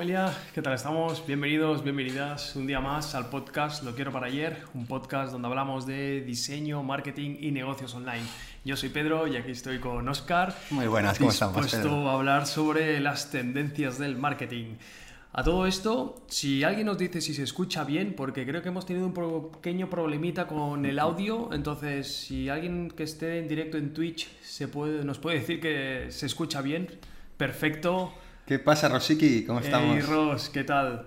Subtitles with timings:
[0.00, 1.26] familia, ¿qué tal estamos?
[1.26, 5.84] Bienvenidos, bienvenidas un día más al podcast Lo quiero para ayer, un podcast donde hablamos
[5.84, 8.22] de diseño, marketing y negocios online.
[8.64, 10.56] Yo soy Pedro y aquí estoy con Oscar.
[10.70, 11.64] Muy buenas, ¿cómo estamos?
[11.64, 14.76] Dispuesto a hablar sobre las tendencias del marketing.
[15.34, 18.86] A todo esto, si alguien nos dice si se escucha bien, porque creo que hemos
[18.86, 23.92] tenido un pequeño problemita con el audio, entonces si alguien que esté en directo en
[23.92, 26.88] Twitch se puede, nos puede decir que se escucha bien,
[27.36, 28.14] perfecto.
[28.46, 29.44] ¿Qué pasa, Rosiki?
[29.44, 29.96] ¿Cómo estamos?
[29.96, 31.06] Hey, Ros, ¿qué tal?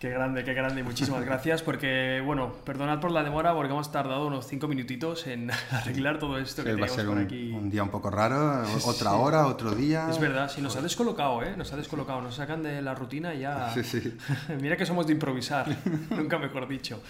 [0.00, 0.82] Qué grande, qué grande.
[0.82, 5.48] Muchísimas gracias porque, bueno, perdonad por la demora porque hemos tardado unos cinco minutitos en
[5.70, 7.52] arreglar todo esto que va a ser por un, aquí.
[7.52, 10.08] un día un poco raro, otra hora, otro día.
[10.10, 11.54] Es verdad, sí, nos ha descolocado, ¿eh?
[11.56, 13.70] Nos ha descolocado, nos sacan de la rutina y ya...
[13.74, 14.18] Sí, sí.
[14.60, 15.68] Mira que somos de improvisar,
[16.10, 17.00] nunca mejor dicho.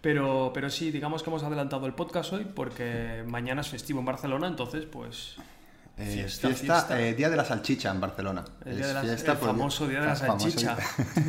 [0.00, 4.06] Pero, pero sí, digamos que hemos adelantado el podcast hoy porque mañana es festivo en
[4.06, 5.36] Barcelona, entonces pues
[5.98, 7.00] Eh, Fiesta, fiesta, fiesta.
[7.00, 8.44] eh, Día de la Salchicha en Barcelona.
[8.64, 10.76] el, día de la- fiesta el por- famoso día de la salchicha.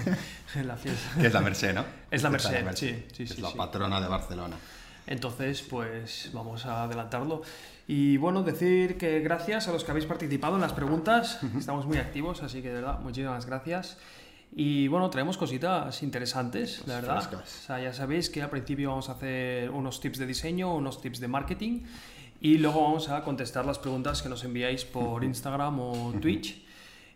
[0.64, 1.20] la fiesta.
[1.20, 1.86] que es la Merced, ¿no?
[2.10, 3.58] Es la Esta Merced, sí, sí, Es sí, la sí.
[3.58, 4.56] patrona de Barcelona.
[5.06, 7.42] Entonces, pues vamos a adelantarlo.
[7.88, 11.40] Y bueno, decir que gracias a los que habéis participado en las preguntas.
[11.60, 13.98] Estamos muy activos, así que de verdad, muchísimas gracias.
[14.56, 17.34] Y bueno, traemos cositas interesantes, la verdad.
[17.34, 21.02] O sea, ya sabéis que al principio vamos a hacer unos tips de diseño, unos
[21.02, 21.82] tips de marketing
[22.44, 26.62] y luego vamos a contestar las preguntas que nos enviáis por Instagram o Twitch.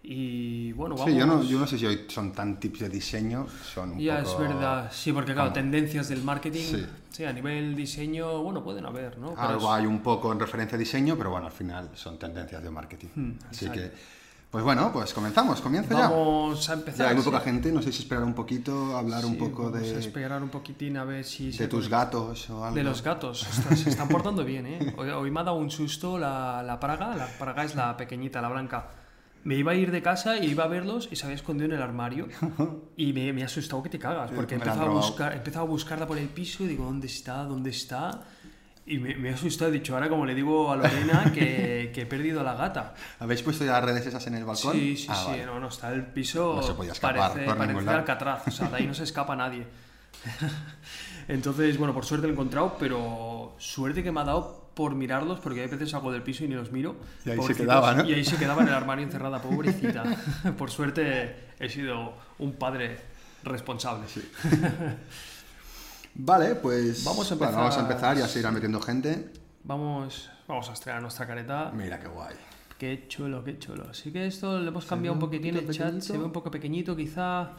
[0.10, 1.12] Y bueno, vamos.
[1.12, 4.00] Sí, yo no, yo no sé si hoy son tan tips de diseño, son un
[4.00, 4.32] Ya poco...
[4.44, 6.86] es verdad, sí, porque claro, tendencias del marketing, Sí.
[7.10, 7.26] sí.
[7.26, 9.36] a nivel diseño, bueno, pueden haber, ¿no?
[9.38, 12.64] Algo es- hay un poco en referencia a diseño, pero bueno, al final son tendencias
[12.64, 13.08] de marketing.
[13.16, 13.74] Hmm, Así exacto.
[13.90, 13.92] que,
[14.50, 16.10] pues bueno, pues comenzamos, comienza ya.
[16.10, 17.00] Vamos a empezar.
[17.06, 17.30] Ya hay muy sí.
[17.30, 20.00] poca gente, no sé si esperar un poquito, hablar un Sí, poco vamos a de,
[20.00, 21.52] esperar un poquitín a ver si...
[21.52, 22.76] de tus puede- gatos o algo.
[22.76, 23.44] De los gatos.
[23.48, 24.94] Ostras, se están portando bien, ¿eh?
[24.98, 27.16] Hoy, hoy me ha dado un susto la, la praga.
[27.16, 28.88] La praga es la pequeñita, la blanca.
[29.44, 31.74] Me iba a ir de casa y iba a verlos y se había escondido en
[31.74, 32.28] el armario.
[32.98, 35.66] Y me, me ha asustado que te cagas, porque han empezado a, buscar, he empezado
[35.66, 37.44] a buscarla por el piso y digo, ¿dónde está?
[37.44, 38.24] ¿Dónde está?
[38.90, 39.70] Y me, me ha asustado.
[39.70, 42.94] He dicho, ahora como le digo a Lorena que, que he perdido a la gata.
[43.20, 44.74] ¿Habéis puesto ya redes esas en el balcón?
[44.74, 45.46] Sí, sí, Ah, sí, vale.
[45.46, 46.54] no, no, está el piso.
[46.56, 47.90] No se podía escapar parece, parece.
[47.90, 49.66] Alcatraz, o sea, de ahí no se escapa nadie.
[51.28, 55.40] Entonces, bueno, por suerte lo he encontrado, pero suerte que me ha dado por mirarlos,
[55.40, 56.96] porque hay veces salgo del piso y ni los miro.
[57.26, 58.06] Y ahí se quedaba, ¿no?
[58.06, 60.04] Y ahí se quedaba en el armario encerrada, pobrecita.
[60.58, 62.98] por suerte he sido un padre
[63.44, 64.06] responsable.
[66.20, 69.32] Vale, pues Vamos a bueno, empezar- vamos a empezar y a seguir metiendo gente.
[69.64, 71.72] Vamos, vamos a estrenar nuestra careta.
[71.74, 72.36] Mira qué guay.
[72.78, 73.88] Qué chulo, qué chulo.
[73.90, 76.06] Así que esto le hemos cambiado un poquitín el poquito chat, pequeñito.
[76.06, 77.54] se ve un poco pequeñito quizá.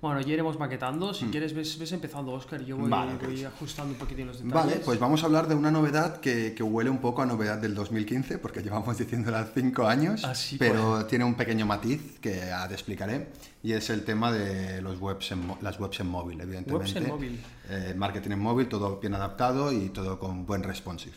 [0.00, 1.12] Bueno, ya iremos maquetando.
[1.12, 3.44] Si quieres, ves, ves empezando, Oscar, yo voy, Vale, voy pues.
[3.44, 4.54] ajustando un poquitín los detalles.
[4.54, 7.58] Vale, pues vamos a hablar de una novedad que, que huele un poco a novedad
[7.58, 12.66] del 2015, porque llevamos diciéndola cinco años, Así pero tiene un pequeño matiz que ya
[12.66, 13.28] te explicaré,
[13.62, 16.84] y es el tema de los webs en las webs en móvil, evidentemente.
[16.86, 17.40] Webs en móvil.
[17.68, 21.16] Eh, marketing en móvil, todo bien adaptado y todo con buen responsive.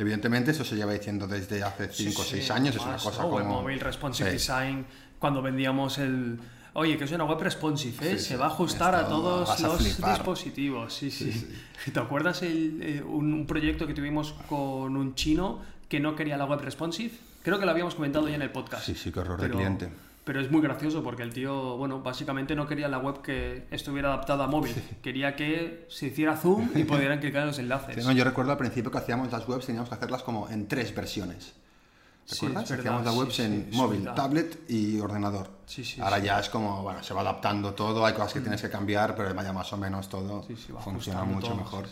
[0.00, 2.96] Evidentemente, eso se lleva diciendo desde hace Sí, 5 o sí, 6 años, es una
[2.96, 3.30] cosa ¿no?
[3.30, 3.44] como...
[3.62, 4.34] Móvil, responsive Sí.
[4.36, 4.86] design,
[5.18, 6.38] cuando vendíamos el...
[6.72, 8.18] Oye, que es una web responsive, ¿eh?
[8.18, 10.14] Sí, se va a ajustar a todos a los flipar.
[10.14, 10.94] dispositivos.
[10.94, 11.48] Sí, sí.
[11.92, 16.36] ¿Te acuerdas el, eh, un, un proyecto que tuvimos con un chino que no quería
[16.36, 17.12] la web responsive?
[17.42, 18.84] Creo que lo habíamos comentado ya en el podcast.
[18.86, 19.88] Sí, sí, qué horror de cliente.
[20.30, 24.10] Pero es muy gracioso porque el tío, bueno, básicamente no quería la web que estuviera
[24.10, 24.72] adaptada a móvil.
[25.02, 27.96] Quería que se hiciera zoom y pudieran clicar en los enlaces.
[27.96, 30.68] Sí, no, yo recuerdo al principio que hacíamos las webs, teníamos que hacerlas como en
[30.68, 31.54] tres versiones.
[32.28, 35.50] ¿Te Sí, hacíamos las webs sí, en móvil, tablet y ordenador.
[35.66, 38.62] Sí, sí, Ahora ya es como, bueno, se va adaptando todo, hay cosas que tienes
[38.62, 41.86] que cambiar, pero vaya más o menos todo Sí, sí, va funciona mucho todo, mejor.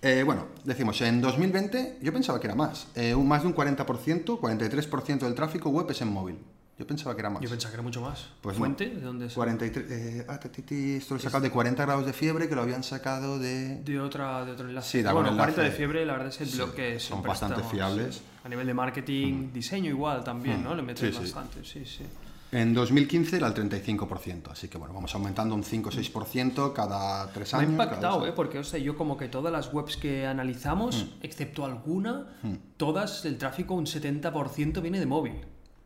[0.00, 2.86] Eh, bueno, decimos, en 2020 yo pensaba que era más.
[2.94, 6.38] Eh, más de un 40%, 43% del tráfico web es en móvil.
[6.76, 7.40] Yo pensaba que era más.
[7.40, 8.26] Yo pensaba que era mucho más.
[8.40, 8.60] Pues no.
[8.60, 8.88] ¿Fuente?
[8.90, 9.34] ¿De dónde es?
[9.34, 12.82] 43, eh, ah, esto lo he sacado de 40 grados de fiebre, que lo habían
[12.82, 13.76] sacado de...
[13.82, 14.90] De, otra, de otro enlace.
[14.90, 15.76] Sí, de bueno, algún 40 de enlace.
[15.76, 18.20] fiebre, la verdad es el Sí, blog que son bastante estamos- fiables.
[18.42, 20.74] A nivel de marketing, diseño igual también, Mm, ¿no?
[20.74, 21.18] Le metes sí, sí.
[21.32, 22.04] bastante, sí, sí.
[22.50, 27.58] En 2015 era el 35%, así que bueno, vamos aumentando un 5-6% cada tres Me
[27.58, 27.72] ha años.
[27.76, 28.32] cada impactado, ¿eh?
[28.32, 31.24] Porque, o sea, yo como que todas las webs que analizamos, Mm.
[31.24, 32.26] excepto alguna,
[32.76, 35.34] todas, el tráfico, un 70% viene de móvil.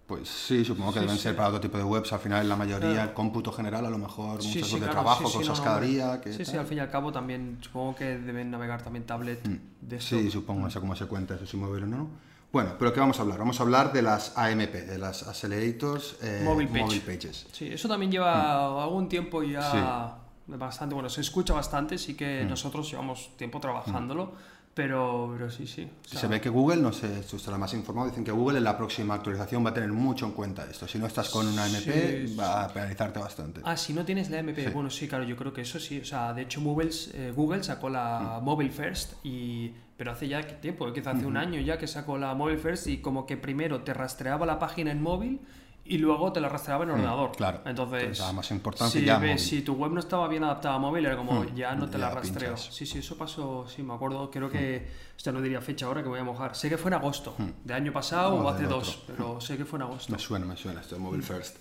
[0.08, 1.22] Pues sí, supongo que Sí, deben sí.
[1.22, 2.10] ser para otro tipo de webs.
[2.14, 3.08] Al final, la mayoría, Claro.
[3.10, 5.58] el cómputo general, a lo mejor Sí, sí, webs de claro, trabajo, sí, sí, cosas
[5.58, 6.20] no, cada día.
[6.22, 6.60] Que sí, sí, tal.
[6.60, 9.96] al fin y al cabo también supongo que deben navegar también tablet de.
[9.96, 10.00] Mm.
[10.00, 12.08] Sí, supongo, no sé cómo se cuenta eso, si móvil o no.
[12.50, 13.38] Bueno, pero ¿qué vamos a hablar?
[13.38, 16.80] Vamos a hablar de las AMP, de las Accelerators eh, Mobile Page.
[16.84, 17.46] Mobile Pages.
[17.52, 20.16] Sí, eso también lleva algún tiempo ya
[20.46, 20.58] Mm.
[20.58, 24.32] bastante, bueno, se escucha bastante, sí que nosotros llevamos tiempo trabajándolo,
[24.78, 25.90] Pero, pero sí, sí.
[26.04, 28.58] o sea, Se ve que Google, no sé, tú estarás más informado, dicen que Google
[28.58, 30.86] en la próxima actualización va a tener mucho en cuenta esto.
[30.86, 33.60] Si no estás con una MP, Sí, va a penalizarte bastante.
[33.64, 34.70] Ah, si no tienes la MP, Sí.
[34.72, 35.98] bueno, sí, claro, yo creo que eso sí.
[35.98, 37.92] O sea, de hecho, Google, eh, Google sacó Mm.
[37.92, 42.16] la Mobile First, y, pero hace ya tiempo, quizá hace un año ya que sacó
[42.16, 45.40] la Mobile First y como que primero te rastreaba la página en móvil
[45.88, 47.30] y luego te la rastreaba en ordenador.
[47.30, 47.60] Mm, claro.
[47.64, 50.78] Entonces, Entonces, más importancia si, ya ves- si tu web no estaba bien adaptada a
[50.78, 52.54] móvil, era como, Mm, ya no te la rastreo.
[52.54, 52.74] pinchas.
[52.74, 54.30] Sí, sí, eso pasó, sí, me acuerdo.
[54.30, 54.52] Creo Mm.
[54.52, 56.54] que, hostia, no diría fecha ahora que voy a mojar.
[56.54, 59.64] Sé que fue en agosto, de año pasado O o hace dos, pero sé que
[59.64, 60.12] fue en agosto.
[60.12, 61.56] Me suena, me suena esto de Mobile First.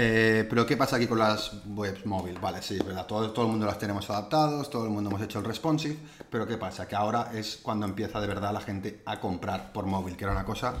[0.00, 2.38] Eh, pero ¿qué pasa aquí con las webs móvil?
[2.38, 5.20] Vale, sí, es verdad, todo, todo el mundo las tenemos adaptados, todo el mundo hemos
[5.22, 5.96] hecho el responsive,
[6.30, 6.86] pero ¿qué pasa?
[6.86, 10.32] Que ahora es cuando empieza de verdad la gente a comprar por móvil, que era
[10.32, 10.74] una cosa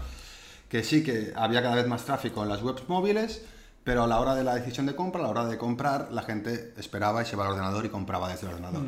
[0.68, 3.42] que sí que había cada vez más tráfico en las webs móviles,
[3.84, 6.22] pero a la hora de la decisión de compra, a la hora de comprar, la
[6.22, 8.82] gente esperaba y se iba al ordenador y compraba desde el ordenador.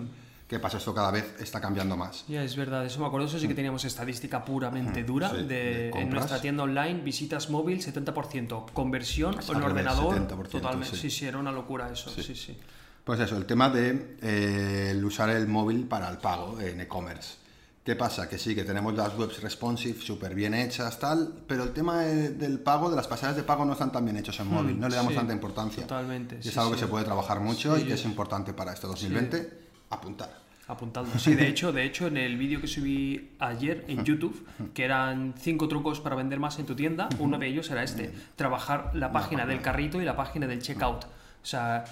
[0.47, 0.79] ¿Qué pasa?
[0.79, 2.25] Esto cada vez está cambiando más.
[2.27, 3.29] Ya, es verdad, eso me acuerdo.
[3.29, 7.49] Eso sí que teníamos estadística puramente dura sí, de, de en nuestra tienda online, visitas
[7.51, 10.97] móvil 70%, conversión en ordenador 70%, totalmente.
[10.97, 11.09] sí.
[11.09, 11.11] Sí.
[11.11, 12.11] sí, era una locura eso.
[12.11, 12.59] Sí, sí.
[13.05, 17.37] Pues eso, el tema de eh, el usar el móvil para el pago en e-commerce.
[17.85, 18.29] ¿Qué pasa?
[18.29, 22.31] Que sí, que tenemos las webs responsive súper bien hechas, tal, pero el tema de-
[22.31, 24.89] del pago, de las pasadas de pago no están tan bien hechos en móvil, no
[24.89, 25.83] le damos sí, tanta importancia.
[25.85, 26.77] totalmente, Y sí, es algo sí.
[26.77, 29.51] que se puede trabajar mucho y que es importante para este 2020
[29.89, 30.41] apuntar.
[30.69, 31.19] Apuntando.
[31.19, 35.35] Sí, de hecho, de hecho, en el vídeo que subí ayer en YouTube, que eran
[35.37, 39.11] cinco trucos para vender más en tu tienda, uno de ellos era este: trabajar la
[39.11, 41.05] página del carrito y la página del checkout.
[41.07, 41.09] O
[41.47, 41.85] sea,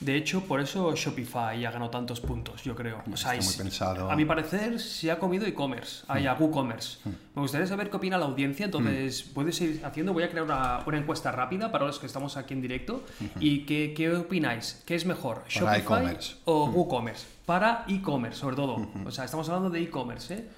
[0.00, 3.02] de hecho, por eso Shopify ha ganado tantos puntos, yo creo.
[3.10, 4.10] O sea, Está muy es- pensado.
[4.10, 6.98] a mi parecer, se ha comido e-commerce, hay a WooCommerce.
[7.34, 10.12] Me gustaría saber qué opina la audiencia, entonces puedes ir haciendo.
[10.12, 13.04] Voy a crear una, una encuesta rápida para los que estamos aquí en directo.
[13.40, 14.82] ¿Y qué, qué opináis?
[14.84, 16.34] ¿Qué es mejor, Para Shopify e-commerce.
[16.44, 17.26] o WooCommerce?
[17.46, 18.86] Para e-commerce, sobre todo.
[19.06, 20.48] O sea, estamos hablando de e-commerce, ¿eh?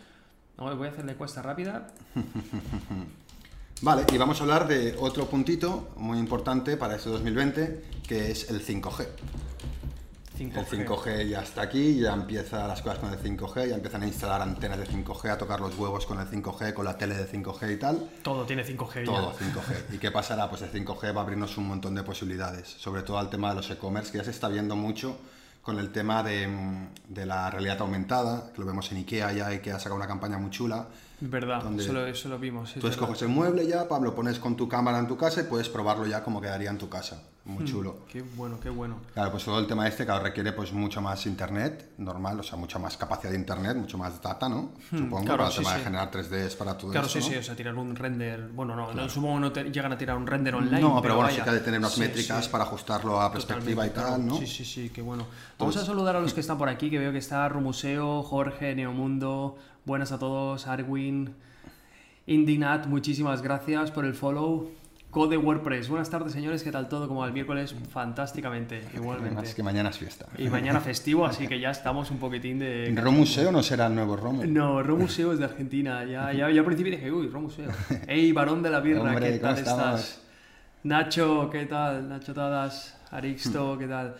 [0.57, 1.87] Voy a hacer la encuesta rápida.
[3.81, 8.51] Vale, y vamos a hablar de otro puntito muy importante para este 2020, que es
[8.51, 9.07] el 5G.
[10.37, 10.57] 5G.
[10.57, 14.07] El 5G ya está aquí, ya empiezan las cosas con el 5G, ya empiezan a
[14.07, 17.31] instalar antenas de 5G, a tocar los huevos con el 5G, con la tele de
[17.31, 18.11] 5G y tal.
[18.23, 19.47] Todo tiene 5G Todo ya.
[19.47, 19.95] 5G.
[19.95, 20.51] ¿Y qué pasará?
[20.51, 23.57] Pues el 5G va a abrirnos un montón de posibilidades, sobre todo al tema de
[23.57, 25.17] los e-commerce, que ya se está viendo mucho
[25.63, 29.47] con el tema de, mm, de la realidad aumentada, que lo vemos en Ikea ya,
[29.47, 30.89] Ikea ha sacado una campaña muy chula.
[31.21, 32.75] Verdad, Donde- eso lo, eso lo vimos.
[32.81, 35.69] Tú escoges el mueble ya, Pablo, pones con tu cámara en tu casa y puedes
[35.69, 37.23] probarlo ya como quedaría en tu casa.
[37.45, 37.53] Hmm.
[37.55, 38.01] Muy chulo.
[38.13, 38.99] Qué bueno, qué bueno.
[39.15, 42.57] Claro, pues todo el tema este, claro, requiere pues mucho más internet, normal, o sea,
[42.59, 44.71] mucha más capacidad de internet, mucho más data, ¿no?
[44.91, 45.85] Supongo, Hmm, claro, para el sí, tema de sí.
[45.85, 47.33] generar 3Ds para todo Claro, esto, sí, ¿no?
[47.33, 48.49] sí, o sea, tirar un render.
[48.55, 50.81] Bueno, no, no supongo que no te- llegan a tirar un render online.
[50.81, 51.45] No, pero, bueno, sí vaya.
[51.45, 52.51] que ha de tener unas Sí, métricas sí.
[52.53, 54.19] para ajustarlo a perspectiva y tal, claro.
[54.23, 54.37] ¿no?
[54.37, 55.27] Sí, sí, sí, qué bueno.
[55.59, 58.75] Vamos a saludar a los que están por aquí, que veo que está Rumuseo, Jorge,
[58.77, 59.57] Neomundo,
[59.89, 61.31] buenas a todos, Arwin,
[62.27, 64.71] Indinat, muchísimas gracias por el follow.
[65.11, 67.09] Code WordPress, buenas tardes señores, ¿qué tal todo?
[67.09, 69.55] Como el miércoles, fantásticamente, igualmente.
[69.57, 70.27] que mañana es fiesta.
[70.37, 72.93] Y mañana festivo, así que ya estamos un poquitín de...
[72.95, 74.45] ¿Romuseo no será el nuevo Romu?
[74.45, 76.05] No, Romuseo es de Argentina.
[76.05, 77.71] Ya, ya, ya al principio dije, uy, Romuseo.
[78.07, 80.01] Ey, varón de la birra, Hombre, ¿qué ¿cómo tal estamos?
[80.01, 80.21] estás?
[80.83, 82.11] Nacho, ¿qué tal?
[82.11, 84.17] Nacho Tadas, Arixto, ¿qué tal?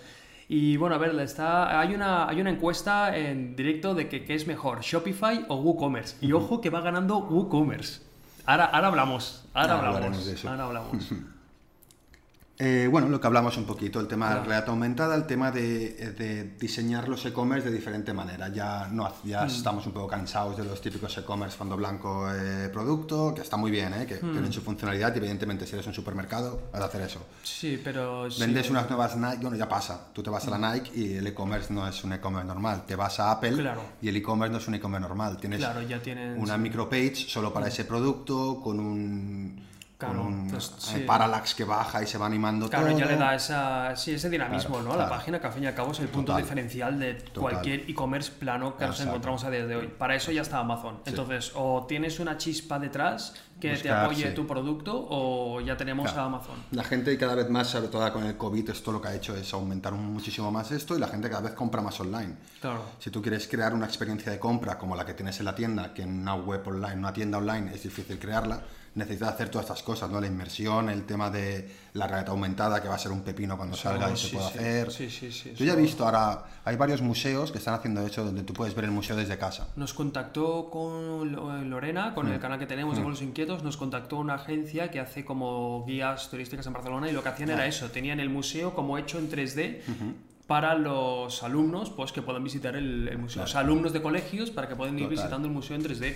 [0.49, 4.35] Y bueno, a ver, está, hay, una, hay una encuesta en directo de que qué
[4.35, 6.17] es mejor, Shopify o WooCommerce.
[6.25, 8.01] Y ojo que va ganando WooCommerce.
[8.47, 10.49] Ahora, ahora hablamos, ahora Ahora hablamos, hablaremos de eso.
[10.49, 11.13] ahora hablamos.
[12.61, 15.53] Eh, bueno, lo que hablamos un poquito, el tema de la realidad aumentada, el tema
[15.53, 18.49] de, de diseñar los e-commerce de diferente manera.
[18.49, 23.33] Ya, no, ya estamos un poco cansados de los típicos e-commerce fondo blanco eh, producto,
[23.33, 26.63] que está muy bien, eh, que tienen su funcionalidad y evidentemente si eres un supermercado
[26.73, 27.21] vas a hacer eso.
[27.45, 28.29] Sí, pero...
[28.29, 28.41] sí.
[28.41, 30.09] Vendes unas nuevas Nike, bueno, ya pasa.
[30.13, 32.85] Tú te vas a la Nike y el e-commerce no es un e-commerce normal.
[32.87, 33.83] Te vas a Apple Claro.
[34.03, 35.37] y el e-commerce no es un e-commerce normal.
[35.37, 36.41] Tienes Claro, ya tienen...
[36.41, 39.68] una micropage solo para ese producto, con un,
[39.99, 40.99] Claro, con un pues, eh, sí.
[41.01, 42.99] parallax que baja y se va animando Claro, todo.
[42.99, 44.91] ya le da esa, sí, ese dinamismo Claro, ¿no?
[44.95, 45.17] a la claro.
[45.19, 46.43] página, que al fin y al cabo es el punto Total.
[46.45, 49.89] diferencial de cualquier e-commerce plano que nos encontramos a día de hoy.
[49.89, 51.01] Para eso ya está Amazon.
[51.05, 54.35] Entonces, o tienes una chispa detrás que te Buscar, apoye sí.
[54.35, 56.21] tu producto, o ya tenemos Claro.
[56.23, 56.55] a Amazon.
[56.71, 59.35] La gente cada vez más, sobre todo con el COVID, esto lo que ha hecho
[59.37, 62.35] es aumentar muchísimo más esto y la gente cada vez compra más online.
[62.61, 62.83] Claro.
[62.99, 65.93] Si tú quieres crear una experiencia de compra como la que tienes en la tienda,
[65.93, 68.61] que en una web online, una tienda online es difícil crearla,
[68.95, 70.21] necesitas hacer todas estas cosas, ¿no?
[70.21, 73.77] La inmersión, el tema de la realidad aumentada, que va a ser un pepino cuando
[73.77, 74.59] salga y se sí, pueda sí.
[74.59, 74.91] hacer.
[74.93, 75.53] Sí, sí, sí.
[75.55, 78.75] Yo ya he visto ahora, hay varios museos que están haciendo eso donde tú puedes
[78.75, 79.69] ver el museo desde casa.
[79.77, 82.33] Nos contactó con Lo- Lorena, con Mm.
[82.33, 83.23] el canal que tenemos de Los
[83.63, 87.51] Nos contactó una agencia que hace como guías turísticas en Barcelona y lo que hacían
[87.51, 89.81] era eso, tenían el museo como hecho en 3D
[90.47, 93.43] para los alumnos pues que puedan visitar el, el museo.
[93.45, 95.17] O sea, alumnos de colegios para que puedan ir Total.
[95.17, 96.15] visitando el museo en 3D.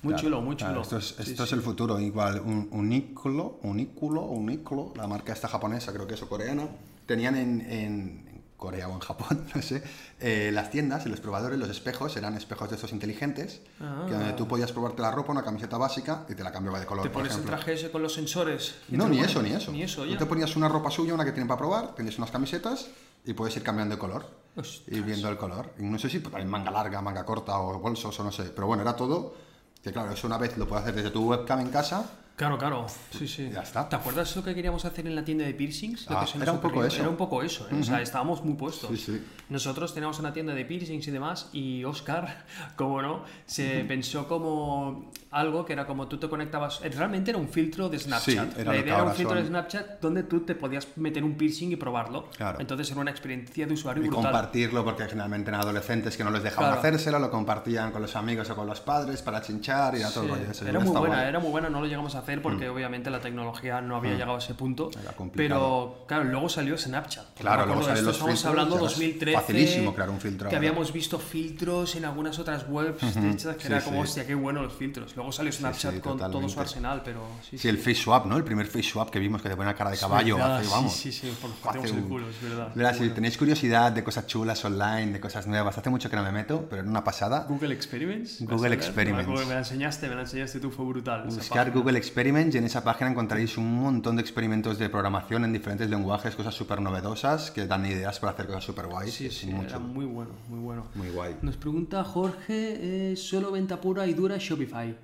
[0.00, 0.82] Muy Claro, chulo, muy claro, chulo.
[0.82, 1.48] esto es, Sí, esto sí.
[1.48, 1.98] es el futuro.
[1.98, 6.68] Igual, un unículo, unículo, unículo, la marca esta japonesa, creo que es o coreana,
[7.06, 8.27] tenían en, en
[8.58, 9.82] Corea o en Japón, no sé,
[10.20, 14.04] eh, las tiendas y los probadores, los espejos, eran espejos de estos inteligentes, Ah.
[14.06, 16.84] que donde tú podías probarte la ropa, una camiseta básica y te la cambiaba de
[16.84, 17.04] color.
[17.04, 18.74] Te por pones el traje ese con los sensores.
[18.88, 19.70] No, ni eso, ni eso.
[19.72, 20.18] Ni eso, Tú ya.
[20.18, 22.88] te ponías una ropa suya, una que tienen para probar, tienes unas camisetas
[23.24, 24.26] y puedes ir cambiando de color.
[24.56, 24.82] Ostras.
[24.88, 25.72] Y viendo el color.
[25.78, 28.44] Y no sé si también manga larga, manga corta o bolsos o no sé.
[28.44, 29.34] Pero bueno, era todo.
[29.82, 32.04] Que claro, eso una vez lo puedes hacer desde tu webcam en casa.
[32.38, 32.86] Claro, claro.
[33.10, 33.50] Sí, sí.
[33.52, 33.88] Ya está.
[33.88, 36.06] ¿Te acuerdas lo que queríamos hacer en la tienda de piercings?
[36.08, 37.00] Ah, que era un poco eso.
[37.00, 37.74] Era un poco eso, ¿eh?
[37.80, 38.90] O sea, estábamos muy puestos.
[38.90, 39.24] Sí, sí.
[39.48, 42.44] Nosotros teníamos una tienda de piercings y demás y Oscar,
[42.76, 46.80] como no, se pensó como algo que era como tú te conectabas...
[46.84, 48.54] eh, Realmente era un filtro de Snapchat.
[48.54, 49.44] Sí, era la idea era un filtro de.
[49.48, 52.30] Snapchat donde tú te podías meter un piercing y probarlo.
[52.36, 52.60] Claro.
[52.60, 54.26] Entonces era una experiencia de usuario Y brutal.
[54.26, 56.80] compartirlo, porque generalmente eran adolescentes que no les dejaban Claro.
[56.80, 60.36] hacérselo, lo compartían con los amigos o con los padres para chinchar y era todo
[60.36, 61.28] era muy buena, guay.
[61.30, 64.34] Era muy buena, no lo llegamos a hacer porque obviamente la tecnología no había llegado
[64.34, 64.90] a ese punto.
[65.00, 65.14] Era.
[65.34, 67.38] Pero claro, luego salió Snapchat.
[67.38, 69.40] Claro, luego esto, los estamos filtros, hablando ya es 2013.
[69.40, 70.68] facilísimo crear un filtro Que ahora.
[70.68, 74.02] habíamos visto filtros en algunas otras webs de estas que Sí, era como, sí.
[74.08, 75.14] hostia, qué bueno los filtros.
[75.16, 76.60] Luego salió Snapchat sí, con todo su totalmente.
[76.60, 77.20] arsenal, pero
[77.50, 78.36] sí, el face swap, ¿no?
[78.36, 80.36] El primer face swap que vimos que te ponía cara de caballo.
[80.36, 80.92] verdad, hace, sí, vamos.
[80.92, 82.72] sí, sí, por- hace hacemos el un- culo, es verdad.
[82.74, 83.14] Verás, Muy si bueno.
[83.14, 86.66] tenéis curiosidad de cosas chulas online, de cosas nuevas, hace mucho que no me meto,
[86.68, 87.46] pero era una pasada.
[87.48, 88.42] Google Experiments.
[88.44, 88.74] Google.
[88.74, 89.28] Experiments.
[89.28, 91.24] Me la enseñaste, me la enseñaste tú, fue brutal.
[91.26, 91.70] Buscar.
[91.70, 95.88] Google Experiments y en esa página encontraréis un montón de experimentos de programación en diferentes
[95.88, 99.14] lenguajes, cosas súper novedosas que dan ideas para hacer cosas súper guays.
[99.14, 99.80] Sí, sí, era chulo.
[99.80, 100.86] muy bueno, muy bueno.
[100.96, 101.36] Muy guay.
[101.42, 104.96] Nos pregunta Jorge, eh, solo venta pura y dura Shopify.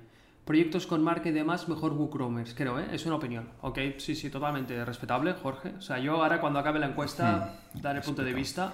[0.43, 2.87] Proyectos con marca y demás, mejor WooCommerce, creo, ¿eh?
[2.91, 3.47] Es una opinión.
[3.61, 5.73] Ok, sí, sí, totalmente respetable, Jorge.
[5.77, 8.73] O sea, yo ahora cuando acabe la encuesta Hmm, daré punto de vista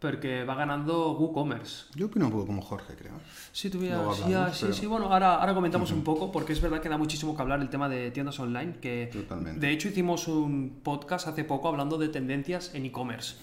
[0.00, 1.84] porque va ganando WooCommerce.
[1.94, 3.12] Yo opino un poco como Jorge, creo.
[3.52, 6.60] Sí, tuviera, hablamos, ah, sí, pero- sí, bueno, ahora, ahora comentamos un poco porque es
[6.60, 9.60] verdad que da muchísimo que hablar el tema de tiendas online, que Totalmente.
[9.60, 13.36] de hecho hicimos un podcast hace poco hablando de tendencias en e-commerce.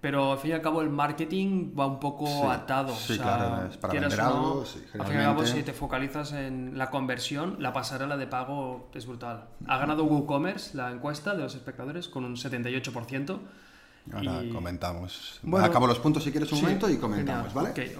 [0.00, 2.92] Pero al fin y al cabo el marketing va un poco Sí, atado.
[2.92, 5.46] sí, o sea, claro, es para vender no, algo, sí, Al fin y al cabo,
[5.46, 9.44] si te focalizas en la conversión, la pasarela de pago es brutal.
[9.68, 13.38] Ha ganado WooCommerce la encuesta de los espectadores con un 78%.
[14.12, 15.38] Ahora y- comentamos.
[15.42, 17.72] Bueno, Acabo los puntos si quieres un Sí, momento y comentamos, genial.
[17.74, 17.96] ¿vale?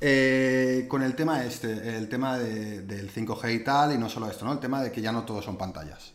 [0.00, 4.28] Eh, con el tema este, el tema de- del 5G y tal, y no solo
[4.28, 4.52] esto, ¿no?
[4.52, 6.12] El tema de que ya no todo son pantallas.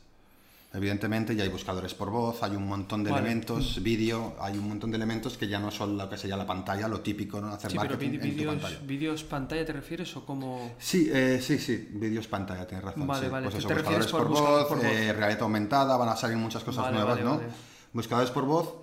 [0.71, 3.23] Evidentemente ya hay buscadores por voz, hay un montón de Vale.
[3.23, 6.45] elementos, vídeo, hay un montón de elementos que ya no son lo que sería la
[6.45, 7.47] pantalla, lo típico, ¿no?
[7.47, 8.79] Hacer Sí, pero marketing en tu vídeos, pantalla.
[8.85, 10.73] vídeos pantalla te refieres o como...
[10.77, 13.07] Sí, eh, sí, sí, vídeos pantalla, tienes razón.
[13.07, 13.31] Vale, sí.
[13.31, 14.85] vale, Pues ¿te- eso, te refieres por por, buscador voz, por voz?
[14.85, 17.53] eh, realidad aumentada, van a salir muchas cosas Vale, nuevas, vale, ¿no?
[17.93, 18.75] Buscadores por voz,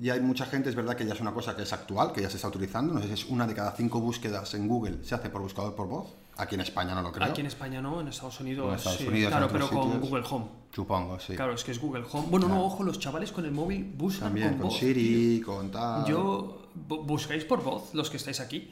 [0.00, 2.22] ya hay mucha gente, es verdad que ya es una cosa que es actual, que
[2.22, 5.04] ya se está utilizando, no sé si es una de cada cinco búsquedas en Google
[5.04, 7.80] se hace por buscador por voz, aquí en España no lo creo, Aquí en España
[7.82, 9.06] no, en Estados Unidos, En Estados sí.
[9.08, 10.00] Unidos, claro, en pero otros con.
[10.00, 10.44] Google Home.
[10.74, 11.34] supongo, sí.
[11.36, 12.26] Claro, es que es Google Home.
[12.30, 14.78] Bueno, no, ojo, los chavales con el móvil buscan También con con voz.
[14.78, 16.04] Siri, con tal...
[16.06, 18.70] Yo bu- buscáis por voz los que estáis aquí.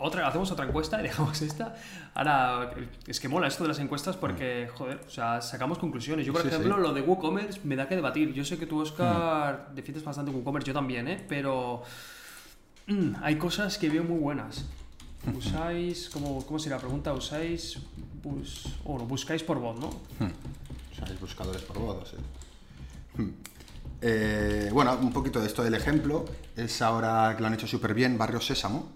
[0.00, 0.04] Mm.
[0.06, 1.74] Otra, hacemos otra encuesta y dejamos esta.
[2.14, 2.72] Ahora,
[3.06, 6.26] es que mola esto de las encuestas porque, joder, o sea, sacamos conclusiones.
[6.26, 6.48] Yo, por Mm.
[6.48, 6.82] Sí, ejemplo, sí.
[6.82, 8.32] lo de WooCommerce me da que debatir.
[8.32, 11.24] Yo sé que tú, Oscar, defiendes bastante WooCommerce, yo también, ¿eh?
[11.28, 11.82] Pero
[12.86, 14.64] mm, hay cosas que veo muy buenas.
[15.36, 17.12] Usáis, ¿cómo, cómo sería la pregunta?
[17.12, 17.78] ¿Usáis,
[18.22, 19.90] bus, o buscáis por voz, no?
[21.06, 22.16] Hay buscadores por voz, sí.
[24.02, 26.24] Eh, bueno, un poquito de esto del ejemplo.
[26.56, 28.92] Es ahora que lo han hecho súper bien, Barrio Sésamo.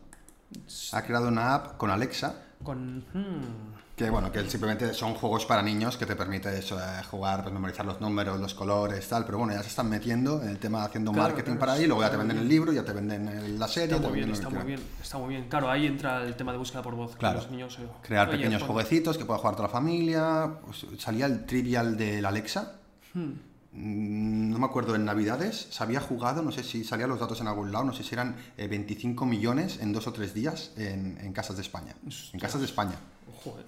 [0.93, 2.99] Ha creado una app con Alexa Con...
[3.13, 7.43] hmm, que, bueno, que simplemente son juegos para niños que te permite eso, eh, jugar,
[7.43, 9.25] pues, memorizar los números, los colores, tal.
[9.25, 11.87] Pero bueno, ya se están metiendo en el tema haciendo Claro, marketing claro, para ahí.
[11.87, 13.95] Luego ya te venden muy el libro, ya te venden la serie.
[13.95, 15.49] Está muy bien, está muy bien, está muy bien.
[15.49, 17.15] Claro, ahí entra el tema de búsqueda por voz.
[17.15, 17.39] Claro.
[17.39, 20.51] Los niños, eh, Crear oye, pequeños pon- jueguecitos que pueda jugar toda la familia.
[20.65, 22.73] Pues, salía el trivial del Alexa.
[23.13, 23.31] Hmm.
[23.75, 27.40] Mm, No me acuerdo, en Navidades se había jugado, no sé si salían los datos
[27.40, 30.71] en algún lado, no sé si eran eh, 25 millones en dos o tres días
[30.76, 31.95] en, en casas de España.
[32.33, 32.95] En casas de España.
[33.28, 33.64] Ojo, eh.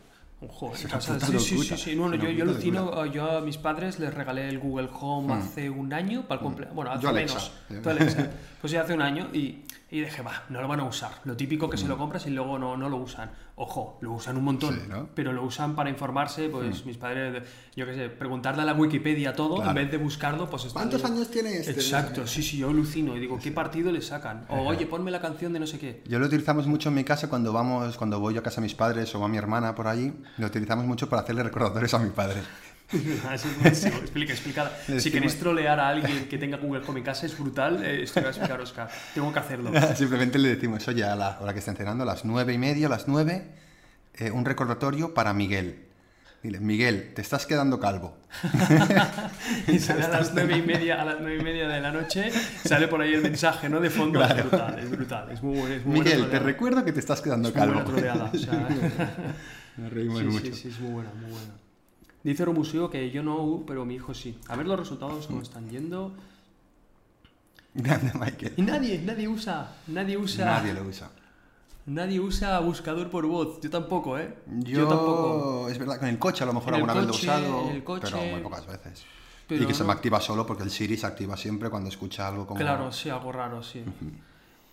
[0.75, 1.95] Es casa- puta sí, sí, sí, sí.
[1.97, 5.93] Bueno, yo, yo alucino, yo a mis padres les regalé el Google Home hace un
[5.95, 6.75] año para el cumpleaños.
[6.77, 7.03] Bueno, hace Mm.
[7.03, 7.51] Yo Alexa.
[7.71, 7.87] menos.
[7.87, 8.31] Alexa.
[8.61, 11.13] Pues ya hace un año y, y dije, va, no lo van a usar.
[11.25, 11.89] Lo típico que se Mm.
[11.91, 13.31] lo compras y luego no, no lo usan.
[13.55, 15.03] Ojo, lo usan un montón, Sí, ¿no?
[15.05, 15.09] Mm.
[15.15, 16.49] pero lo usan para informarse.
[16.49, 17.43] Pues mis padres,
[17.77, 19.71] yo qué sé, preguntarle a la Wikipedia todo Claro.
[19.71, 21.71] en vez de buscarlo, pues están- ¿Cuántos años tiene este?
[21.71, 24.45] Exacto, sí, sí, yo alucino y digo, ¿qué partido le sacan?
[24.49, 26.03] O oye, ponme la canción de no sé qué.
[26.07, 28.65] Yo lo utilizamos mucho en mi casa cuando vamos, cuando voy yo a casa de
[28.67, 31.99] mis padres o a mi hermana por allí, lo utilizamos mucho para hacerle recordatorios a
[32.01, 32.43] mi padre.
[32.93, 33.97] Eso es buenísimo.
[33.99, 34.73] Explica, explica.
[34.99, 37.85] Si queréis trolear a alguien que tenga Google Home en casa, es brutal.
[37.85, 38.89] Eh, esto voy a explicar, Oscar.
[39.15, 39.73] Tengo que hacerlo.
[39.97, 42.87] Simplemente le decimos, oye, a la hora que estén cenando, a las nueve y media,
[42.87, 43.45] a las nueve,
[44.15, 45.83] eh, un recordatorio para Miguel.
[46.43, 48.17] Dile, Miguel, te estás quedando calvo.
[49.67, 52.31] Y sale a las nueve y media, a las nueve y media de la noche,
[52.65, 53.81] sale por ahí el mensaje, ¿no?
[53.81, 54.23] De fondo.
[54.23, 55.31] Es brutal, es brutal.
[55.33, 57.97] Es muy, es muy Miguel, te recuerdo que te estás quedando Es muy buena calvo.
[57.97, 58.31] troleada.
[58.33, 58.69] o sea,
[59.79, 60.47] Nos reímos sí, mucho.
[60.47, 61.53] sí, sí, es muy buena, muy buena.
[62.27, 64.37] Dice Romuseo que yo no, pero mi hijo sí.
[64.49, 66.13] A ver los resultados, cómo están yendo.
[67.73, 68.55] Grande, Michael.
[68.57, 71.09] Y nadie, nadie usa, nadie usa, Nadie lo usa.
[71.87, 73.61] nadie usa buscador por voz.
[73.61, 74.35] Yo tampoco, ¿eh?
[74.59, 75.69] Yo, tampoco.
[75.69, 77.71] es verdad, con el coche a lo mejor En alguna coche, vez lo he usado,
[77.71, 79.05] en el coche, pero muy pocas veces.
[79.47, 82.27] pero y que se me activa solo porque el Siri se activa siempre cuando escucha
[82.27, 82.59] algo como...
[82.59, 83.85] Claro, sí, algo raro, sí.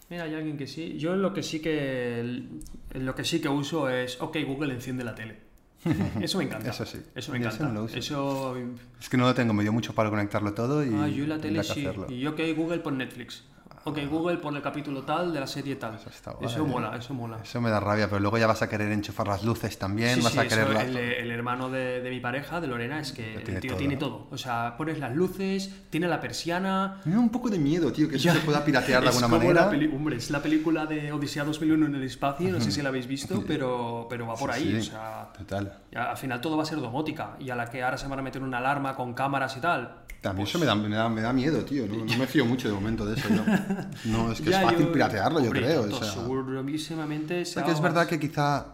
[0.09, 0.97] Mira, hay alguien que sí.
[0.97, 2.47] Yo lo que sí que
[2.93, 5.42] lo que sí que uso es OK Google enciende la tele.
[6.21, 6.69] Eso me encanta.
[6.69, 6.99] Eso sí.
[7.15, 7.65] Eso me Yo encanta.
[7.65, 7.85] eso no.
[7.87, 8.57] Eso
[8.99, 10.93] Es que no lo tengo, me dio mucho para conectarlo todo y...
[10.95, 11.87] Ah, yo y la tele que sí.
[12.09, 13.43] Y OK Google por Netflix.
[13.85, 15.95] OK Google por el capítulo tal de la serie tal.
[15.95, 16.45] Eso está guay.
[16.49, 17.39] Eso mola, eso mola.
[17.43, 20.21] Eso me da rabia, pero luego ya vas a querer enchufar las luces también, Sí,
[20.21, 20.69] vas sí, a eso, querer...
[20.73, 23.71] la- el, el hermano de, de mi pareja, de Lorena, es que el tiene tío
[23.71, 24.27] todo, tiene todo.
[24.31, 27.01] O sea, pones las luces, tiene la persiana.
[27.03, 28.33] Me da un poco de miedo, tío, que eso Ya.
[28.35, 29.69] se pueda piratear de alguna manera.
[29.69, 32.87] Peli- hombre, es la película de Odisea 2001 en el espacio, no sé si la
[32.89, 34.75] habéis visto, pero, pero va por Sí, ahí.
[34.79, 35.79] O sea, Total.
[35.95, 37.35] al final todo va a ser domótica.
[37.39, 39.97] Y a la que ahora se van a meter una alarma con cámaras y tal.
[40.21, 41.85] También pues eso me da, me, da, me da miedo, tío.
[41.85, 43.27] No, no me fío mucho de momento de eso.
[43.27, 43.43] yo.
[44.05, 45.81] No, es que Ya, es fácil yo- piratearlo, yo hombre, creo.
[45.83, 46.11] o sea.
[46.13, 48.65] segurísimamente se es verdad que quizá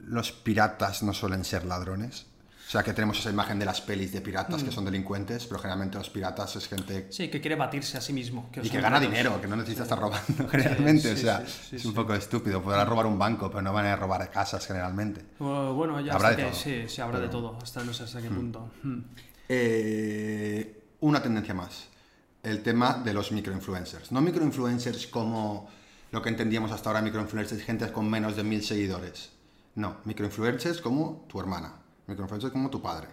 [0.00, 2.26] los piratas no suelen ser ladrones.
[2.66, 4.66] O sea, que tenemos esa imagen de las pelis de piratas Mm.
[4.66, 8.12] que son delincuentes, pero generalmente los piratas es gente Sí, que quiere batirse a sí
[8.12, 8.50] mismo.
[8.62, 9.10] y que gana ratos.
[9.10, 11.14] dinero, que no necesita estar robando generalmente.
[11.16, 12.62] sí, o sea, es un poco estúpido.
[12.62, 15.24] Podrá robar un banco, pero no van a robar casas generalmente.
[15.38, 16.54] Uh, Bueno, ya Habrá de que todo.
[16.54, 17.56] sí, sí, habrá de todo.
[17.62, 18.70] Hasta no sé hasta qué punto.
[18.82, 19.00] Hmm.
[19.48, 21.86] Eh, una tendencia más.
[22.42, 24.12] El tema de los microinfluencers.
[24.12, 25.68] No microinfluencers como
[26.12, 29.30] lo que entendíamos hasta ahora, microinfluencers, gente con menos de mil seguidores.
[29.74, 31.74] No, microinfluencers como tu hermana,
[32.06, 33.08] microinfluencers como tu padre,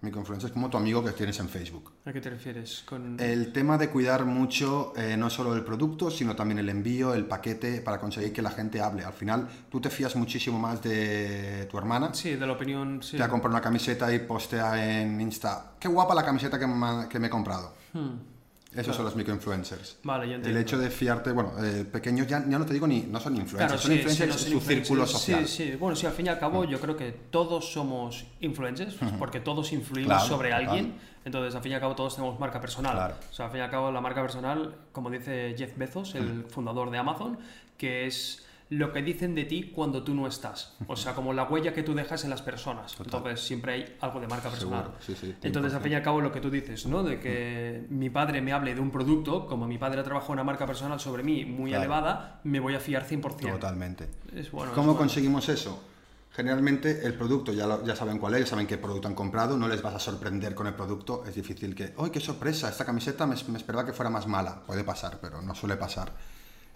[0.00, 1.92] microinfluencers como tu amigo que tienes en Facebook.
[2.04, 2.82] ¿A qué te refieres?
[2.86, 3.18] Con...
[3.18, 7.26] El tema de cuidar mucho eh, no solo el producto, sino también el envío, el
[7.26, 9.04] paquete, para conseguir que la gente hable.
[9.04, 13.02] Al final, tú te fías muchísimo más de tu hermana Sí, de la opinión.
[13.02, 13.16] Sí.
[13.16, 15.72] te ha comprado una camiseta y postea en Insta.
[15.80, 17.74] Qué guapa la camiseta que me, que me he comprado.
[17.92, 18.37] Hmm.
[18.80, 19.98] Esos son los microinfluencers.
[20.04, 20.60] Vale, El entiendo.
[20.60, 23.66] hecho de fiarte, bueno, eh, pequeños ya, ya no te digo ni, no son influencers,
[23.72, 25.46] Claro, son sí, influencers sí, no su círculo social.
[25.48, 25.76] Sí, sí.
[25.76, 29.40] Bueno, sí, al fin y al cabo yo creo que todos somos influencers, pues, porque
[29.40, 30.94] todos influimos Claro, sobre alguien.
[31.24, 32.94] Entonces, al fin y al cabo todos tenemos marca personal.
[32.94, 33.14] Claro.
[33.30, 36.44] O sea, al fin y al cabo la marca personal, como dice Jeff Bezos, el
[36.48, 37.38] fundador de Amazon,
[37.76, 40.74] que es lo que dicen de ti cuando tú no estás.
[40.88, 42.94] O sea, como la huella que tú dejas en las personas.
[42.98, 44.92] Entonces, siempre hay algo de marca personal.
[45.00, 47.02] Sí, sí, Entonces, al fin y al cabo, lo que tú dices, ¿no?
[47.02, 50.66] De que mi padre me hable de un producto, como mi padre trabajó una marca
[50.66, 51.84] personal sobre mí muy Claro.
[51.84, 53.52] elevada, me voy a fiar 100%.
[53.54, 54.08] Totalmente.
[54.34, 54.72] Es bueno.
[54.72, 54.96] ¿Cómo es bueno.
[54.98, 55.82] conseguimos eso?
[56.30, 59.56] Generalmente el producto, ya, lo- ya saben cuál es, ya saben qué producto han comprado,
[59.56, 62.68] no les vas a sorprender con el producto, es difícil que, ¡ay, qué sorpresa!
[62.68, 64.62] Esta camiseta me, me esperaba que fuera más mala.
[64.66, 66.12] Puede pasar, pero no suele pasar.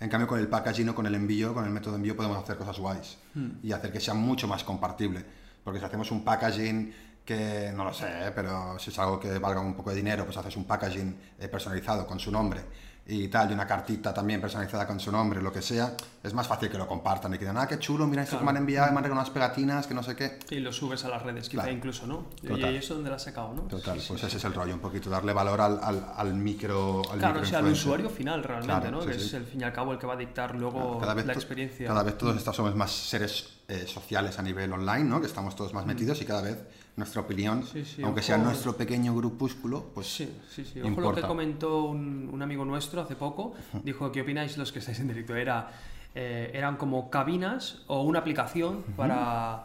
[0.03, 2.37] En cambio, con el packaging o con el envío, con el método de envío, podemos
[2.37, 3.19] hacer cosas guays
[3.63, 5.25] y hacer que sea mucho más compartible.
[5.63, 6.93] Porque si hacemos un packaging
[7.25, 10.37] que, no lo sé, pero si es algo que valga un poco de dinero, pues
[10.37, 12.63] haces un packaging eh, personalizado con su nombre
[13.05, 16.47] y tal, y una cartita también personalizada con su nombre, lo que sea, es más
[16.47, 18.59] fácil que lo compartan y que digan, ah, qué chulo, mira esto que me han
[18.59, 20.39] enviado, me han regalado unas pegatinas, que no sé qué.
[20.51, 21.77] Y lo subes a las redes, quizá Claro.
[21.77, 22.27] incluso, ¿no?
[22.47, 22.73] Total.
[22.73, 23.63] Y eso donde lo has sacado, ¿no?
[23.63, 24.27] Total, Sí, sí, pues sí.
[24.29, 27.03] ese es el rollo, un poquito darle valor al, al, al micro.
[27.11, 29.03] Al Claro, o sea, al usuario final realmente, Claro, ¿no?
[29.03, 29.27] sí, que sí.
[29.27, 31.33] es el fin y al cabo el que va a dictar luego Cada vez, la
[31.33, 31.89] experiencia.
[31.89, 35.21] cada vez todos estamos somos más seres eh, sociales a nivel online, ¿no?
[35.21, 36.59] Que estamos todos más metidos y cada vez
[36.97, 37.67] nuestra opinión, Mm.
[37.67, 40.81] Sí, sí, aunque sea nuestro pequeño grupúsculo, pues Sí, sí, sí.
[40.81, 43.55] Ojo lo que comentó un, un amigo nuestro hace poco.
[43.83, 45.35] Dijo, ¿qué opináis los que estáis en directo?
[45.35, 45.71] Era,
[46.15, 49.65] eh, eran como cabinas o una aplicación para...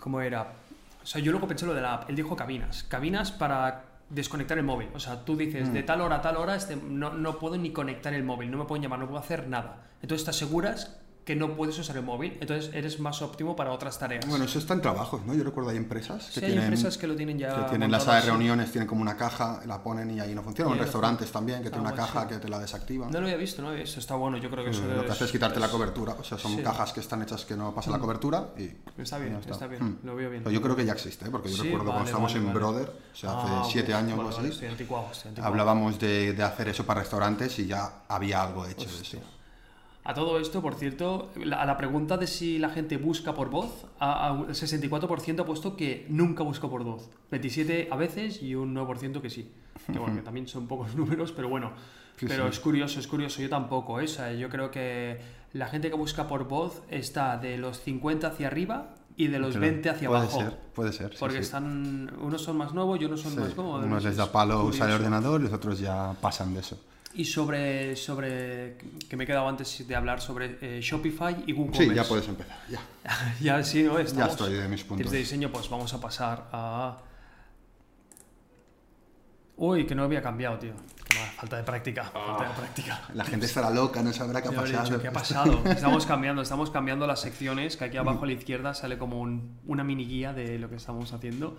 [0.00, 0.52] ¿Cómo era?
[1.02, 2.10] O sea, yo luego pensé lo de la app.
[2.10, 2.82] Él dijo cabinas.
[2.84, 4.88] Cabinas para desconectar el móvil.
[4.94, 5.38] O sea, tú Mm.
[5.38, 8.50] dices, de tal hora a tal hora este, no, no puedo ni conectar el móvil,
[8.50, 9.84] no me pueden llamar, no puedo hacer nada.
[10.02, 10.96] Entonces te aseguras
[11.26, 14.24] que no puedes usar el móvil, entonces eres más óptimo para otras tareas.
[14.28, 15.34] Bueno, eso está en trabajos, ¿no?
[15.34, 17.90] Yo recuerdo hay empresas que Sí, hay tienen, empresas que lo tienen ya que tienen
[17.90, 20.70] la sala de reuniones, tienen como una caja, la ponen y ahí no funciona.
[20.72, 22.28] En restaurantes también, que tiene Ah, una bueno, caja sí.
[22.28, 23.06] que te la desactiva.
[23.10, 23.72] No lo había visto, ¿no?
[23.72, 26.22] Eso está bueno, yo creo que eso lo que hace es quitarte la cobertura, o
[26.22, 28.70] sea, son cajas que están hechas que no pasa la cobertura y
[29.02, 29.98] Está bien, está bien, Mm.
[30.06, 30.44] lo veo bien.
[30.44, 31.28] Pero yo creo que ya existe, ¿eh?
[31.32, 32.58] porque yo recuerdo cuando vale, estábamos vale, en vale.
[32.60, 34.60] Brother, o sea, hace Ah, siete años o así,
[35.42, 39.18] hablábamos de, de hacer eso para restaurantes y ya había algo hecho de eso.
[40.08, 43.86] A todo esto, por cierto, a la pregunta de si la gente busca por voz,
[44.00, 47.10] el 64% ha puesto que nunca busca por voz.
[47.32, 49.50] 27 a veces y un 9% que sí.
[49.92, 51.72] Que bueno, que también son pocos números, pero bueno.
[52.18, 52.50] Sí, pero sí.
[52.50, 53.42] es curioso, es curioso.
[53.42, 54.04] Yo tampoco, ¿eh?
[54.04, 55.18] O sea, yo creo que
[55.52, 59.54] la gente que busca por voz está de los 50 hacia arriba y de los
[59.54, 60.38] Pero 20 hacia puede abajo.
[60.40, 61.12] ser, puede ser.
[61.14, 63.84] sí, Porque están, unos son más nuevos y unos son más cómodos.
[63.84, 66.78] Unos les da palo usar el ordenador y los otros ya pasan de eso.
[67.18, 68.76] Y sobre, sobre,
[69.08, 71.94] que me he quedado antes de hablar sobre eh, Shopify y Sí, WooCommerce.
[71.94, 72.58] ya puedes empezar.
[72.68, 72.80] Ya,
[73.40, 73.98] ya sí, ¿no?
[73.98, 75.10] Estamos, estoy de mis puntos.
[75.10, 76.98] De diseño, pues vamos a pasar a...
[79.56, 80.72] Uy, que no había cambiado, tío.
[81.38, 82.48] Falta de práctica, falta Ah.
[82.48, 83.00] de práctica.
[83.14, 84.84] La gente estará loca, no sabrá qué ha Ya pasado.
[84.84, 85.62] dicho, ¿qué ha pasado?
[85.64, 89.58] Estamos cambiando, estamos cambiando las secciones, que aquí abajo a la izquierda sale como un-
[89.66, 91.56] una mini guía de lo que estamos haciendo.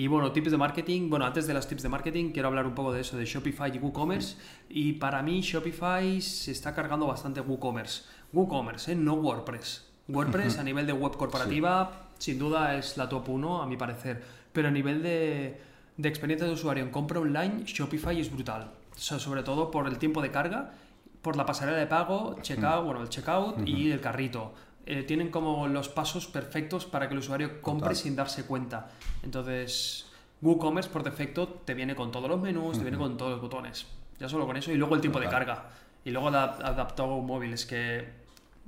[0.00, 1.10] Y bueno, tips de marketing.
[1.10, 3.70] Bueno, antes de los tips de marketing, quiero hablar un poco de eso, de Shopify
[3.76, 4.38] y WooCommerce.
[4.70, 8.04] Y para mí, Shopify se está cargando bastante WooCommerce.
[8.32, 8.94] WooCommerce, ¿eh?
[8.94, 9.90] no WordPress.
[10.08, 14.24] WordPress a nivel de web corporativa, sin duda es la top 1, a mi parecer.
[14.54, 15.60] Pero a nivel de,
[15.98, 18.70] de experiencia de usuario en compra online, Shopify es brutal.
[18.96, 20.72] O sea, sobre todo por el tiempo de carga,
[21.20, 24.54] por la pasarela de pago, checkout, bueno, el checkout y el carrito.
[24.92, 27.96] Eh, tienen como los pasos perfectos para que el usuario compre Total.
[27.96, 28.88] sin darse cuenta.
[29.22, 30.06] Entonces,
[30.42, 33.86] WooCommerce por defecto te viene con todos los menús, te viene con todos los botones.
[34.18, 34.72] Ya solo con eso.
[34.72, 35.68] Y luego el tiempo de carga.
[36.04, 37.52] Y luego adap- adaptado móvil.
[37.52, 38.04] Es que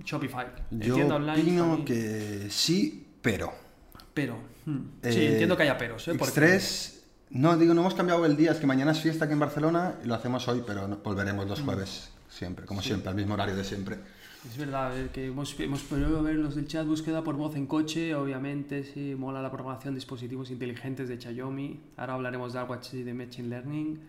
[0.05, 0.47] Shopify.
[0.71, 3.53] Yo online opino que sí, pero.
[4.15, 4.37] Pero.
[4.67, 4.79] hmm.
[5.03, 6.07] Sí, Eh, entiendo que haya peros.
[6.09, 6.15] ¿eh?
[6.17, 9.33] Porque- X3, no, digo, no hemos cambiado el día, es que mañana es fiesta aquí
[9.33, 11.49] en Barcelona y lo hacemos hoy, pero volveremos Mm.
[11.49, 13.99] los jueves, siempre, como siempre, al mismo horario de siempre.
[14.49, 17.67] Es verdad, eh, que hemos, hemos podido ver los del chat búsqueda por voz en
[17.67, 21.79] coche, obviamente, sí, mola la programación de dispositivos inteligentes de Xiaomi.
[21.97, 24.01] Ahora hablaremos de algo así de Machine Learning.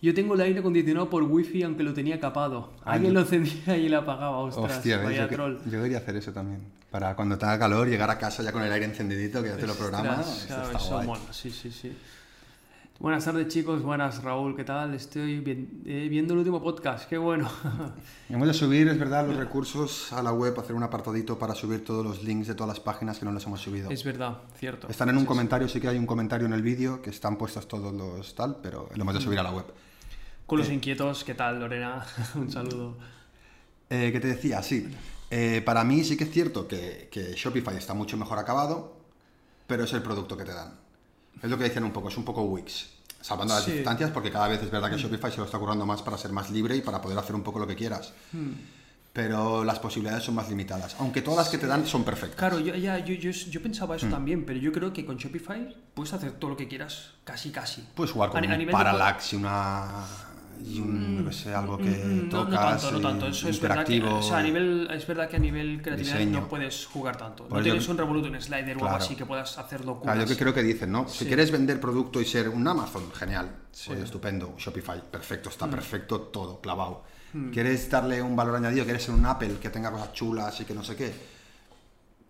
[0.00, 2.72] Yo tengo el aire acondicionado por wifi aunque lo tenía capado.
[2.84, 5.56] Ah, Alguien yo- lo encendía y lo apagaba, ostras, Hostia, vaya yo, que- troll.
[5.64, 6.60] yo debería hacer eso también.
[6.90, 9.66] Para cuando tenga calor, llegar a casa ya con el aire encendidito, que ya te
[9.66, 10.20] lo programa.
[10.20, 11.06] Ostras, eso claro, está eso guay.
[11.06, 11.92] mola, sí, sí, sí.
[13.00, 14.94] Buenas tardes chicos, buenas Raúl, ¿qué tal?
[14.94, 17.50] Estoy bien- eh, viendo el último podcast, qué bueno.
[18.30, 21.84] Hemos de subir, es verdad, los recursos a la web, hacer un apartadito para subir
[21.84, 23.90] todos los links de todas las páginas que no les hemos subido.
[23.90, 24.88] es verdad, cierto.
[24.88, 27.66] Están en un comentario, sí que hay un comentario en el vídeo que están puestos
[27.68, 29.66] todos los tal, pero lo hemos de subir a la web.
[30.46, 32.06] Con los inquietos, ¿qué tal Lorena?
[32.36, 32.96] un saludo.
[33.90, 34.62] Eh, ¿Qué te decía?
[34.62, 34.88] Sí.
[35.30, 38.96] Eh, para mí sí que es cierto que, que Shopify está mucho mejor acabado,
[39.66, 40.83] pero es el producto que te dan.
[41.42, 42.86] Es lo que dicen un poco, es un poco Wix.
[43.20, 43.72] Salvando las Sí.
[43.72, 46.30] distancias, porque cada vez es verdad que Shopify se lo está currando más para ser
[46.32, 48.12] más libre y para poder hacer un poco lo que quieras.
[48.32, 48.52] Hmm.
[49.14, 50.96] Pero las posibilidades son más limitadas.
[50.98, 52.36] Aunque todas las que te dan son perfectas.
[52.38, 53.98] Claro, yo, ya, yo, yo, yo pensaba Mm.
[53.98, 57.50] eso también, pero yo creo que con Shopify puedes hacer todo lo que quieras, casi,
[57.50, 57.82] casi.
[57.94, 60.04] Puedes jugar con A ni- a un nivel de- parallax y una.
[60.62, 62.82] Y un, no sé, algo que Mm, no, no tocas.
[62.82, 63.26] tanto, no tanto.
[63.28, 64.18] Eso es verdad, que, interactivo.
[64.18, 66.40] o sea, a nivel, es verdad que a nivel creatividad diseño.
[66.40, 67.44] no puedes jugar tanto.
[67.44, 68.96] Pues no yo- tienes un Revolut, un Slider o algo Claro.
[69.04, 70.14] así que puedas hacer locuras.
[70.14, 71.08] Claro, yo que creo que dicen, ¿no?
[71.08, 71.26] Si Sí.
[71.26, 73.50] quieres vender producto y ser un Amazon, genial,
[73.86, 75.52] pues estupendo, Shopify, perfecto, Mm.
[75.52, 77.02] está perfecto todo, clavado.
[77.52, 78.84] ¿Quieres darle un valor añadido?
[78.84, 81.12] ¿Quieres ser un Apple que tenga cosas chulas y que no sé qué?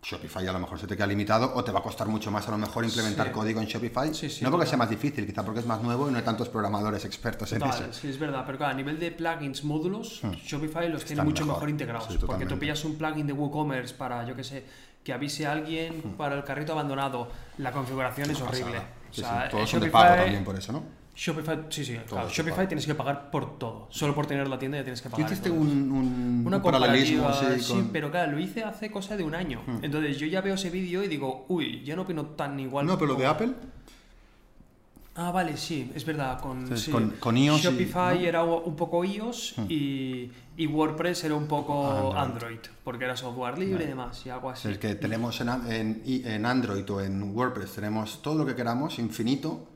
[0.05, 2.47] Shopify a lo mejor se te queda limitado o te va a costar mucho más
[2.47, 3.33] a lo mejor implementar Sí.
[3.33, 4.15] código en Shopify.
[4.15, 6.25] Sí, sí, no porque sea más difícil, quizá porque es más nuevo y no hay
[6.25, 7.93] tantos programadores expertos en Total, eso.
[8.01, 11.57] sí, es verdad, pero claro, a nivel de plugins, módulos, Shopify los tiene mucho mejor,
[11.63, 12.19] mejor, integrados.
[12.27, 14.65] porque tú pillas un plugin de WooCommerce para, yo que sé,
[15.03, 18.79] que avise a alguien para el carrito abandonado, la configuración es horrible.
[19.11, 20.83] O sea, todos eh, son de Shopify- pago también por eso, ¿no?
[21.17, 23.87] Shopify, sí, sí, claro, Shopify tienes que pagar por todo.
[23.91, 25.27] Solo por tener la tienda ya tienes que pagar.
[25.31, 27.91] hiciste un, un, Una un paralelismo sí, sí, con- Hmm.
[27.93, 29.61] pero claro, lo hice hace cosa de un año.
[29.83, 32.87] Entonces yo ya veo ese vídeo y digo, uy, ya no opino tan igual.
[32.87, 33.53] No, pero lo de Apple,
[35.17, 36.41] Ah, vale, sí, es verdad.
[36.41, 36.91] Con, Entonces, sí.
[36.91, 38.21] con- con iOS y- Shopify ¿no?
[38.23, 38.25] Hmm.
[38.27, 42.55] era un poco iOS y, y WordPress era un poco Android.
[42.57, 44.69] Android, porque era software libre y demás, y algo así.
[44.69, 49.69] Es que tenemos en, en Android o en WordPress, tenemos todo lo que queramos, infinito,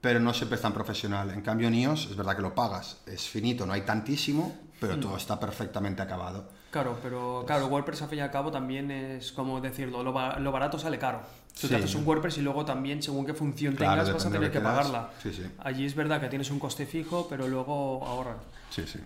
[0.00, 1.30] pero no siempre es tan profesional.
[1.30, 4.96] En cambio en iOS es verdad que lo pagas, es finito, no hay tantísimo, pero
[4.96, 5.00] Hmm.
[5.00, 6.48] todo está perfectamente acabado.
[6.70, 10.38] Claro, pero claro, WordPress al fin y al cabo también es como decirlo, lo, ba-
[10.38, 11.20] lo barato sale caro.
[11.52, 11.68] Tú Sí.
[11.68, 14.50] te haces un WordPress y luego también, según qué función Claro, tengas, vas a tener
[14.52, 15.10] que que pagarla.
[15.22, 15.42] Sí, sí.
[15.58, 18.36] Allí es verdad que tienes un coste fijo, pero luego ahorran.
[18.70, 19.00] Sí, sí.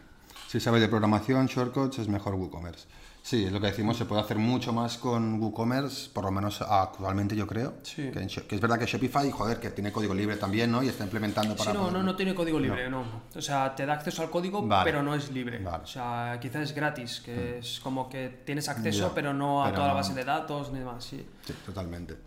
[0.46, 2.86] Si sabes de programación, shortcuts, es mejor WooCommerce.
[3.26, 6.60] Sí, es lo que decimos, se puede hacer mucho más con WooCommerce, por lo menos
[6.60, 7.72] actualmente yo creo.
[7.82, 8.10] Sí.
[8.10, 8.20] Que,
[8.54, 10.82] es verdad que Shopify, joder, que tiene código libre también, ¿no?
[10.82, 11.70] Y está implementando para...
[11.70, 13.02] Sí, no, no, poder- no tiene código libre, no.
[13.34, 14.84] O sea, te da acceso al código, Vale.
[14.84, 15.58] pero no es libre.
[15.60, 15.84] Vale.
[15.84, 19.68] O sea, quizás es gratis, que es como que tienes acceso, Ya, pero no a
[19.68, 21.24] pero toda la base de datos ni demás, sí.
[21.46, 22.18] Sí, totalmente.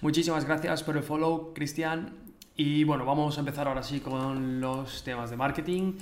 [0.00, 2.10] Muchísimas gracias por el follow, Cristian.
[2.56, 5.92] Y bueno, vamos a empezar ahora sí con los temas de marketing.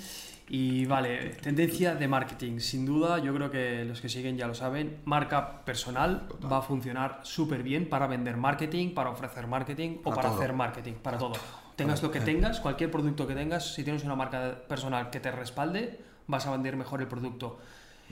[0.52, 2.58] Y vale, tendencia de marketing.
[2.58, 4.96] Sin duda, yo creo que los que siguen ya lo saben.
[5.04, 10.30] Marca personal va a funcionar súper bien para vender marketing, para ofrecer marketing o Para
[10.30, 11.34] hacer marketing, para todo.
[11.76, 15.30] Tengas lo que tengas, cualquier producto que tengas, si tienes una marca personal que te
[15.30, 17.60] respalde, vas a vender mejor el producto.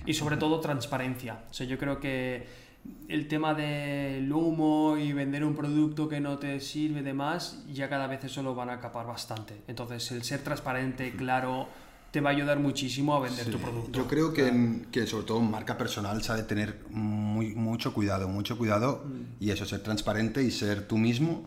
[0.06, 1.40] Y sobre todo transparencia.
[1.50, 2.46] O sea, yo creo que
[3.08, 7.88] el tema del humo y vender un producto que no te sirve de más, ya
[7.88, 9.60] cada vez eso lo van a capar bastante.
[9.66, 11.66] Entonces, el ser transparente, claro,
[12.10, 13.98] te va a ayudar muchísimo a vender tu producto.
[13.98, 17.54] Yo creo que, en- que sobre todo en marca personal se ha de tener muy,
[17.54, 19.42] mucho cuidado, mucho cuidado Mm.
[19.44, 21.44] y eso, ser transparente y ser tú mismo,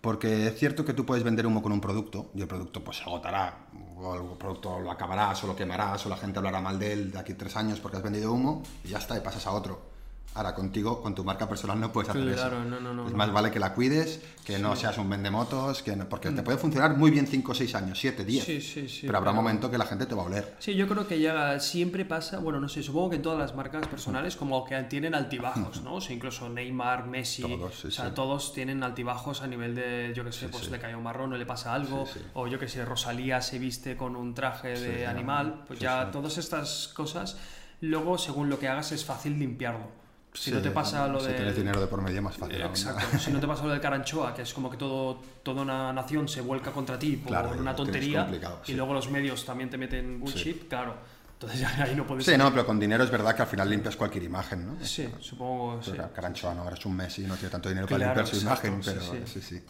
[0.00, 2.98] porque es cierto que tú puedes vender humo con un producto y el producto pues
[2.98, 3.66] se agotará,
[3.96, 7.10] o el producto lo acabarás o lo quemarás o la gente hablará mal de él
[7.10, 9.50] de aquí a tres años porque has vendido humo y ya está, y pasas a
[9.50, 9.87] otro.
[10.34, 12.64] Ahora contigo, con tu marca personal no puedes hacer Claro, eso.
[12.68, 13.16] no, no, no, es no.
[13.16, 16.96] más vale que la cuides, que no seas un vendemotos, que porque te puede funcionar
[16.96, 18.44] muy bien 5 o 6 años, 7, 10.
[18.44, 18.46] Mm.
[18.46, 20.54] Sí, sí, sí, pero habrá un pero- momento que la gente te va a oler.
[20.60, 23.56] Sí, yo creo que ya siempre pasa, bueno, no sé, supongo que en todas las
[23.56, 25.94] marcas personales como que tienen altibajos, ¿no?
[25.96, 28.10] O sea, incluso Neymar, Messi, Todos, sí, o sea, sí.
[28.14, 31.36] todos tienen altibajos a nivel de, yo qué sé, pues le cayó un marrón, o
[31.36, 32.24] le pasa algo, Sí, sí.
[32.34, 36.04] o yo qué sé, Rosalía se viste con un traje de animal, pues sí, ya
[36.04, 36.08] sí.
[36.12, 37.38] todas estas cosas,
[37.80, 40.06] luego según lo que hagas es fácil limpiarlo.
[40.38, 41.34] Si no te pasa lo si de...
[41.34, 42.56] tienes dinero de por medio más fácil.
[42.62, 42.68] aún, ¿no?
[42.70, 43.18] Exacto.
[43.18, 46.28] Si no te pasa lo del Caranchoa, que es como que todo, toda una nación
[46.28, 48.28] se vuelca contra ti por Claro, una tontería
[48.64, 48.74] y sí.
[48.74, 50.94] luego los medios también te meten bullshit, claro.
[51.34, 52.24] Entonces ya ahí no puedes...
[52.24, 54.84] Sí, no, pero con dinero es verdad que al final limpias cualquier imagen, ¿no?
[54.84, 55.90] Sí, supongo, sí.
[55.92, 58.36] Pero Caranchoa no, ahora es un Messi, no tiene tanto dinero para Claro, limpiar su
[58.44, 59.40] exacto, imagen, pero sí.
[59.40, 59.62] sí, sí.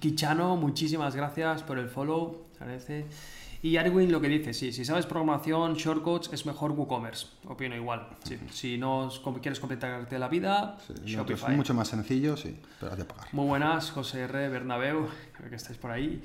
[0.00, 3.06] Kichano, muchísimas gracias por el follow, agradece.
[3.66, 7.26] Y Arwin lo que dice, sí, si sabes programación, shortcuts, es mejor WooCommerce.
[7.48, 8.06] Opino igual.
[8.22, 8.38] Sí.
[8.52, 9.10] Si no
[9.42, 13.26] quieres completarte la vida, Sí, es mucho más sencillo, sí, pero has de pagar.
[13.32, 14.50] Muy buenas, José R.
[14.50, 16.22] Bernabeu, creo que estáis por ahí.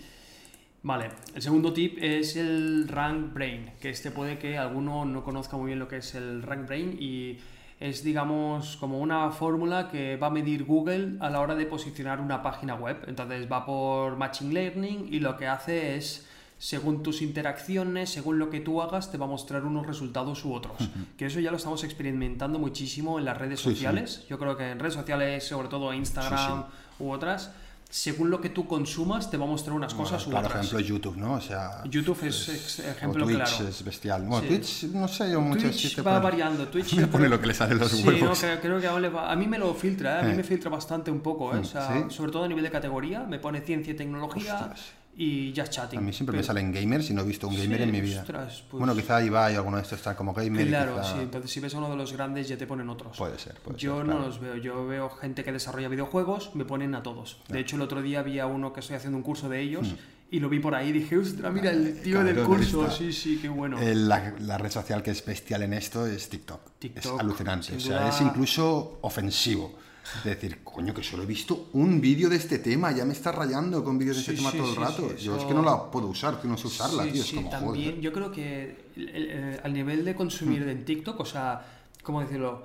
[0.84, 5.58] Vale, el segundo tip es el Rank Brain, que este puede que alguno no conozca
[5.58, 7.40] muy bien lo que es el Rank Brain y
[7.80, 12.22] es, digamos, como una fórmula que va a medir Google a la hora de posicionar
[12.22, 13.04] una página web.
[13.08, 16.28] Entonces va por Machine Learning y lo que hace es,
[16.64, 20.54] según tus interacciones, según lo que tú hagas, te va a mostrar unos resultados u
[20.54, 20.76] otros.
[21.18, 23.76] Que eso ya lo estamos experimentando muchísimo en las redes Sí, sí.
[23.78, 24.26] sociales.
[24.30, 26.66] Yo creo que en redes sociales, sobre todo Instagram
[27.00, 27.50] u otras,
[27.90, 30.66] según lo que tú consumas, te va a mostrar unas cosas u claro, otras.
[30.68, 31.34] ejemplo YouTube, ¿no?
[31.34, 33.68] O sea, YouTube es, ex- ejemplo o Twitch claro.
[33.68, 34.22] es bestial.
[34.28, 34.48] Bueno, Sí.
[34.48, 36.68] Twitch, no sé, yo muchas Twitch va pone- variando.
[36.70, 38.22] Twitch yo pone lo que le sale los sí, huevos.
[38.30, 40.26] no, creo, creo que aún le va- a mí me lo filtra, ¿eh?
[40.26, 41.60] a mí me filtra bastante un poco, ¿eh?
[41.60, 42.16] o sea, ¿Sí?
[42.16, 44.82] sobre todo a nivel de categoría, me pone ciencia y tecnología Ostras.
[45.18, 46.00] Y just chatting.
[46.00, 47.92] A mí siempre me Pero- salen gamers y no he visto un gamer Sí, en
[47.92, 48.22] mi vida.
[48.22, 50.68] ostras, pues- Bueno, quizá Ibai o alguno de estos está como gamer.
[50.68, 53.18] Claro, quizá- sí, entonces si ves a uno de los grandes ya te ponen otros.
[53.18, 54.28] Puede ser, puede yo ser, no claro.
[54.28, 57.42] los veo, yo veo gente que desarrolla videojuegos, me ponen a todos.
[57.50, 59.94] De hecho, el otro día había uno que estoy haciendo un curso de ellos
[60.32, 62.46] y lo vi por ahí y dije, ostras, mira el tío del Hmm.
[62.46, 63.80] Curso, sí, sí, qué bueno.
[63.82, 66.62] Eh, La, la red social que es bestial en esto es TikTok.
[66.80, 67.76] TikTok, es alucinante.
[67.76, 68.10] O sea, duda.
[68.10, 69.78] es incluso ofensivo.
[70.24, 73.32] De decir, coño, que solo he visto un vídeo de este tema, ya me está
[73.32, 75.16] rayando con vídeos de Sí, este tema todo el rato.
[75.16, 77.24] Yo es que no la puedo usar, que no sé usarla, tío.
[77.24, 78.02] es como, también joder.
[78.02, 81.66] yo creo que el- el- eh, al nivel de consumir en TikTok, o sea,
[82.04, 82.64] ¿cómo decirlo?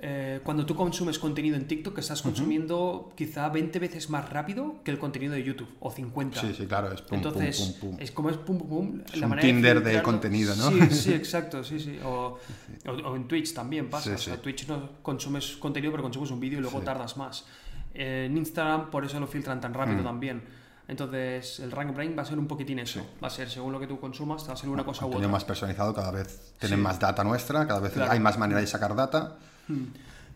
[0.00, 4.92] Eh, cuando tú consumes contenido en TikTok, estás consumiendo quizá 20 veces más rápido que
[4.92, 6.40] el contenido de YouTube, o 50.
[6.40, 8.00] Sí, sí, claro, es pum, Entonces, pum, pum, pum.
[8.00, 9.00] es como es pum, pum, pum.
[9.12, 10.70] Es un Tinder de filtrarlo- contenido, ¿no?
[10.70, 11.98] Sí, sí, exacto, sí, sí.
[12.04, 12.38] O,
[12.86, 14.10] o- o en Twitch también pasa.
[14.10, 14.40] Sí, o sea, sí.
[14.40, 16.84] Twitch no consumes contenido, pero consumes un vídeo y luego Sí.
[16.84, 17.44] tardas más.
[17.92, 20.04] En Instagram, por eso lo filtran tan rápido Mm.
[20.04, 20.42] también.
[20.86, 23.04] Entonces, el Rank Brain va a ser un poquitín eso.
[23.22, 25.26] Va a ser, según lo que tú consumas, va a ser una cosa u otra.
[25.28, 26.82] más personalizado, cada vez tienen Sí.
[26.84, 28.12] más data nuestra, cada vez Claro.
[28.12, 29.36] hay más maneras de sacar data.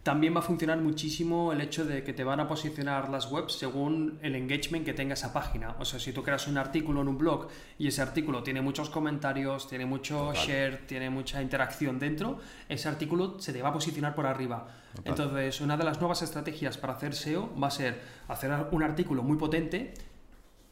[0.02, 3.52] También va a funcionar muchísimo el hecho de que te van a posicionar las webs
[3.52, 5.76] según el engagement que tenga esa página.
[5.78, 7.46] O sea, si tú creas un artículo en un blog
[7.78, 13.38] y ese artículo tiene muchos comentarios, tiene mucho share, tiene mucha interacción dentro, ese artículo
[13.38, 14.66] se te va a posicionar por arriba.
[15.04, 19.22] Entonces, una de las nuevas estrategias para hacer SEO va a ser hacer un artículo
[19.22, 19.94] muy potente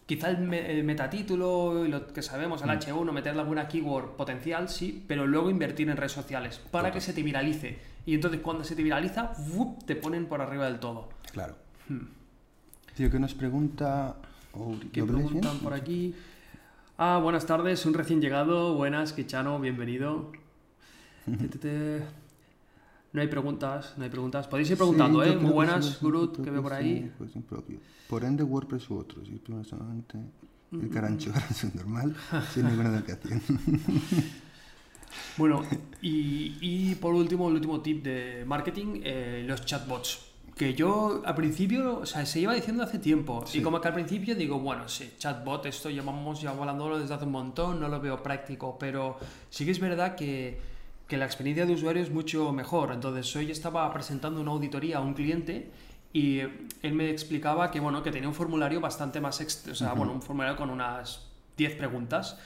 [0.07, 2.73] Quizá el, me- el metatítulo y lo que sabemos, el Mm.
[2.81, 7.13] H1, meterle alguna keyword potencial, sí, pero luego invertir en redes sociales para que se
[7.13, 7.79] te viralice.
[8.07, 9.83] Y entonces cuando se te viraliza, ¡vup!
[9.85, 11.09] te ponen por arriba del todo.
[11.33, 11.55] Claro.
[12.97, 14.17] Tío, que nos pregunta.
[14.93, 15.63] ¿Qué ¿Lo veis preguntan bien?
[15.65, 16.15] por aquí?
[16.99, 18.75] Ah, buenas tardes, un recién llegado.
[18.75, 20.33] Buenas, Kichano, bienvenido.
[23.13, 24.47] No hay preguntas, no hay preguntas.
[24.49, 25.37] Podéis ir preguntando, Sí, ¿eh?
[25.37, 27.11] Muy buenas, Gurut, que veo por ahí.
[27.19, 27.31] pues.
[28.09, 29.29] Por ende, WordPress u otros.
[29.29, 30.19] Y primero solamente
[30.73, 32.15] el carancho es normal,
[32.53, 33.41] sin ninguna educación.
[35.37, 35.65] Bueno,
[36.03, 40.27] y, y por último, el último tip de marketing, eh, los chatbots.
[40.57, 43.45] Que yo al principio, o sea, se iba diciendo hace tiempo.
[43.47, 43.59] Sí.
[43.59, 47.25] Y como que al principio digo, bueno, sí, chatbot, esto llevamos ya hablándolo desde hace
[47.25, 49.17] un montón, no lo veo práctico, pero
[49.49, 50.61] sí que es verdad que,
[51.09, 52.93] que la experiencia de usuario es mucho mejor.
[52.93, 55.71] Entonces, hoy estaba presentando una auditoría a un cliente
[56.13, 60.13] y él me explicaba que, bueno, que tenía un formulario bastante más, o sea, bueno,
[60.13, 62.39] un formulario con unas 10 preguntas.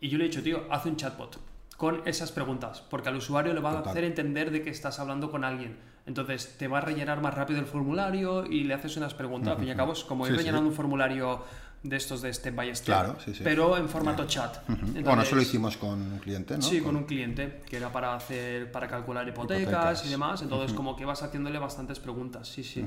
[0.00, 1.49] Y yo le he dicho, tío, haz un chatbot
[1.80, 5.30] con esas preguntas, porque al usuario le va a hacer entender de que estás hablando
[5.30, 5.78] con alguien.
[6.04, 9.52] Entonces te va a rellenar más rápido el formulario y le haces unas preguntas.
[9.52, 10.38] Al fin y al cabo es como ir Sí, sí.
[10.44, 11.42] rellenando un formulario
[11.82, 13.40] de estos de step by step, Claro, sí, sí.
[13.42, 14.58] pero en formato chat.
[15.02, 16.62] Bueno, eso lo hicimos con un cliente, ¿no?
[16.62, 20.06] Sí, con un cliente que era para hacer para calcular hipotecas, Hipotecas.
[20.06, 20.42] y demás.
[20.42, 22.46] Entonces, como que vas haciéndole bastantes preguntas.
[22.46, 22.84] Sí, sí.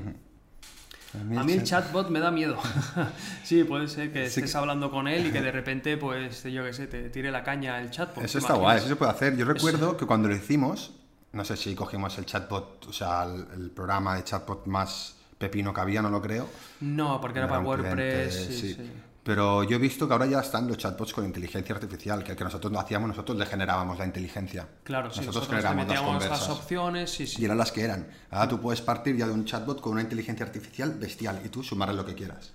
[1.14, 2.56] A mí el chat- chatbot me da miedo.
[3.44, 6.72] sí, puede ser que estés hablando con él y que de repente, pues, yo qué
[6.72, 8.24] sé, te tire la caña el chatbot.
[8.24, 9.36] Eso ¿te está guay, eso se puede hacer.
[9.36, 10.92] Yo recuerdo que cuando lo hicimos,
[11.32, 15.72] no sé si cogimos el chatbot, o sea, el, el programa de chatbot más pepino
[15.72, 16.48] que había, no lo creo.
[16.80, 18.36] No, porque era, para WordPress.
[18.36, 18.90] cliente, sí, sí.
[19.24, 22.36] Pero yo he visto que ahora ya están los chatbots con inteligencia artificial, que el
[22.36, 24.68] que nosotros no hacíamos, nosotros le generábamos la inteligencia.
[24.84, 26.50] Claro, sí, nosotros nosotros le generamos las metíamos las conversas.
[26.50, 27.40] opciones, sí, sí.
[27.40, 28.06] Y eran las que eran.
[28.30, 31.62] Ahora tú puedes partir ya de un chatbot con una inteligencia artificial bestial y tú
[31.62, 32.52] sumarle lo que quieras.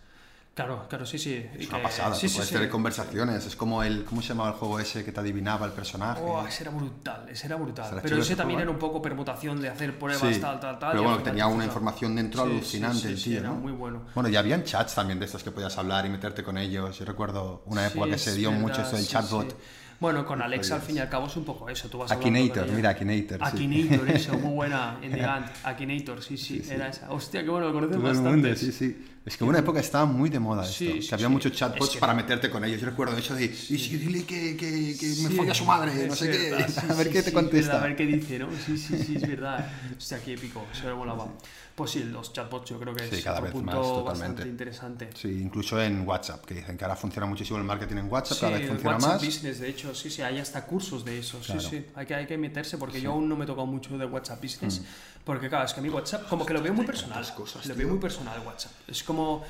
[0.59, 1.45] Claro, claro, sí, sí.
[1.57, 2.55] Es una que- pasada, sí, tú sí, puedes sí.
[2.55, 3.45] tener conversaciones.
[3.45, 4.03] Es como el.
[4.03, 6.21] ¿Cómo se llamaba el juego ese que te adivinaba el personaje?
[6.21, 7.87] Oh, ese era brutal, ese era brutal.
[7.87, 10.77] ¿Será Pero ese también juego, era un poco permutación de hacer pruebas, Sí, tal, tal,
[10.77, 10.91] tal.
[10.91, 13.49] Pero bueno, tenía te una información dentro Sí, sí, alucinante sí, el sí, tío, era
[13.51, 13.55] ¿no?
[13.55, 14.01] muy bueno.
[14.13, 16.99] Bueno, y habían chats también de estos que podías hablar y meterte con ellos.
[16.99, 19.49] Yo recuerdo una época Sí, que se dio mucho verdad, esto del sí, chatbot.
[19.51, 19.55] sí.
[20.01, 21.89] Bueno, con Alexa al fin y al cabo es un poco eso.
[21.89, 23.37] Tú vas Akinator, mira, Akinator.
[23.49, 23.55] sí.
[23.65, 24.97] Akinator, eso, muy buena.
[25.03, 25.47] In the Ant.
[25.63, 27.11] Akinator, sí, sí, era esa.
[27.11, 28.47] Hostia, qué bueno, lo conoces Todo el bastante.
[28.47, 29.05] mundo, sí, sí.
[29.29, 30.77] Es que en una época estaba muy de moda esto.
[30.77, 31.33] Sí, que había sí.
[31.33, 32.17] muchos chatbots Es que para no.
[32.17, 32.81] meterte con ellos.
[32.81, 35.65] Yo recuerdo eso de, y si dile que, que, que me Sí, folle a su
[35.65, 36.51] madre, no sé qué.
[36.89, 37.73] a ver qué te es contesta.
[37.73, 38.49] verdad, a ver qué dice, ¿no?
[38.65, 39.71] Sí, sí, sí, es verdad.
[39.97, 41.27] Hostia, qué épico, eso me molaba.
[41.79, 44.27] Pues sí, los chatbots yo creo que Sí, es cada otro vez punto más, totalmente.
[44.27, 45.09] bastante interesante.
[45.15, 48.41] Sí, incluso en WhatsApp, que dicen que ahora funciona muchísimo el marketing en WhatsApp, Sí,
[48.41, 49.25] cada vez funciona WhatsApp más.
[49.25, 51.61] Business, de hecho, sí, sí, hay hasta cursos de eso, Claro.
[51.61, 53.97] sí, sí, hay que, hay que meterse porque yo aún no me he tocado mucho
[53.97, 54.81] de WhatsApp Business,
[55.23, 57.73] porque claro, es que a mí WhatsApp como que lo veo muy personal, cosas, lo
[57.75, 59.41] veo muy personal WhatsApp, es como,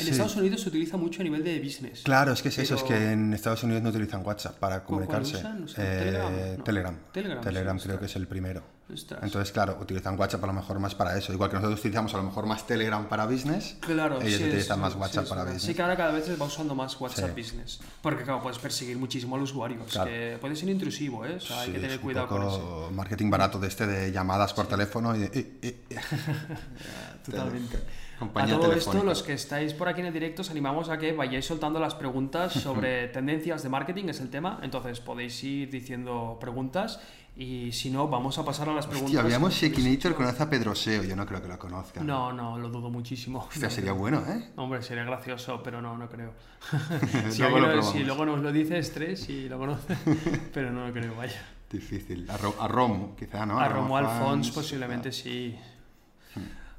[0.00, 0.10] en Sí.
[0.10, 2.00] Estados Unidos se utiliza mucho a nivel de business.
[2.02, 5.06] Claro, es que es eso, es que en Estados Unidos no utilizan WhatsApp para ¿Cuál
[5.06, 5.36] comunicarse.
[5.36, 5.62] usan?
[5.62, 6.32] ¿Usan Eh, Telegram?
[6.58, 6.64] No.
[6.64, 6.98] Telegram.
[7.12, 8.74] Telegram, Telegram sí, creo que es el primero.
[8.88, 11.32] Entonces, claro, utilizan WhatsApp a lo mejor más para eso.
[11.32, 14.76] Igual que nosotros utilizamos a lo mejor más Telegram para business, Claro, ellos sí, utilizan
[14.78, 15.62] es- más sí, WhatsApp es para business.
[15.62, 17.40] Sí que ahora cada vez se va usando más WhatsApp Sí.
[17.42, 17.80] Business.
[18.00, 19.80] Porque claro, puedes perseguir muchísimo al usuario.
[19.90, 20.08] Claro.
[20.10, 21.34] que puede ser intrusivo, ¿eh?
[21.36, 22.90] O sea, hay Sí, que tener cuidado con eso.
[22.94, 25.26] marketing barato de este de llamadas por teléfono y de...
[25.26, 25.96] eh, eh, eh.
[27.24, 27.78] Totalmente.
[28.18, 30.96] Compañía a todo esto, los que estáis por aquí en el directo, os animamos a
[30.96, 34.58] que vayáis soltando las preguntas sobre tendencias de marketing, es el tema.
[34.62, 36.98] Entonces podéis ir diciendo preguntas
[37.38, 39.08] y si no, vamos a pasar a las preguntas.
[39.10, 40.16] Hostia, habíamos que habéis Shekinator hecho.
[40.18, 42.02] conoce a Pedro Seo, yo no creo que lo conozca.
[42.02, 43.46] No, no, lo dudo muchísimo.
[43.48, 44.52] Hostia, sería bueno, ¿eh?
[44.56, 46.32] Hombre, sería gracioso, pero no, no creo.
[47.30, 47.92] si, Luego alguien- lo probamos.
[47.92, 49.96] si luego nos lo dices tres y lo conoce,
[50.54, 51.46] pero no lo creo, vaya.
[51.70, 52.30] Difícil.
[52.30, 53.58] A, Ro- a Romu, quizá, ¿no?
[53.60, 55.58] A Romo Fans, Alfons posiblemente sí.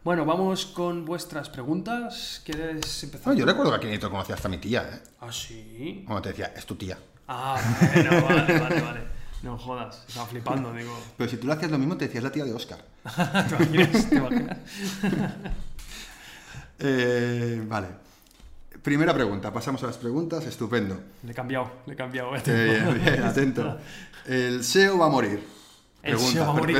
[0.03, 2.41] Bueno, vamos con vuestras preguntas.
[2.45, 3.33] ¿Quieres empezar?
[3.33, 5.01] No, yo recuerdo que a Akinator conocía hasta mi tía, ¿eh?
[5.19, 6.03] Ah, sí.
[6.07, 6.97] Como te decía, es tu tía.
[7.27, 7.59] Ah,
[7.93, 9.16] bueno, vale, vale, vale.
[9.43, 10.97] No jodas, estaba flipando, digo.
[11.17, 12.79] Pero si tú le hacías lo mismo, te decías la tía de Oscar.
[13.15, 14.09] ¿Te imaginas?
[14.09, 14.57] ¿Te imaginas?
[16.79, 17.87] Eh, vale.
[18.83, 20.99] Primera pregunta, pasamos a las preguntas, estupendo.
[21.23, 22.35] Le he cambiado, le he cambiado.
[22.35, 22.41] eh.
[22.45, 23.77] Eh, bien, atento.
[24.25, 25.43] El SEO va a morir.
[26.03, 26.77] El SEO va a morir.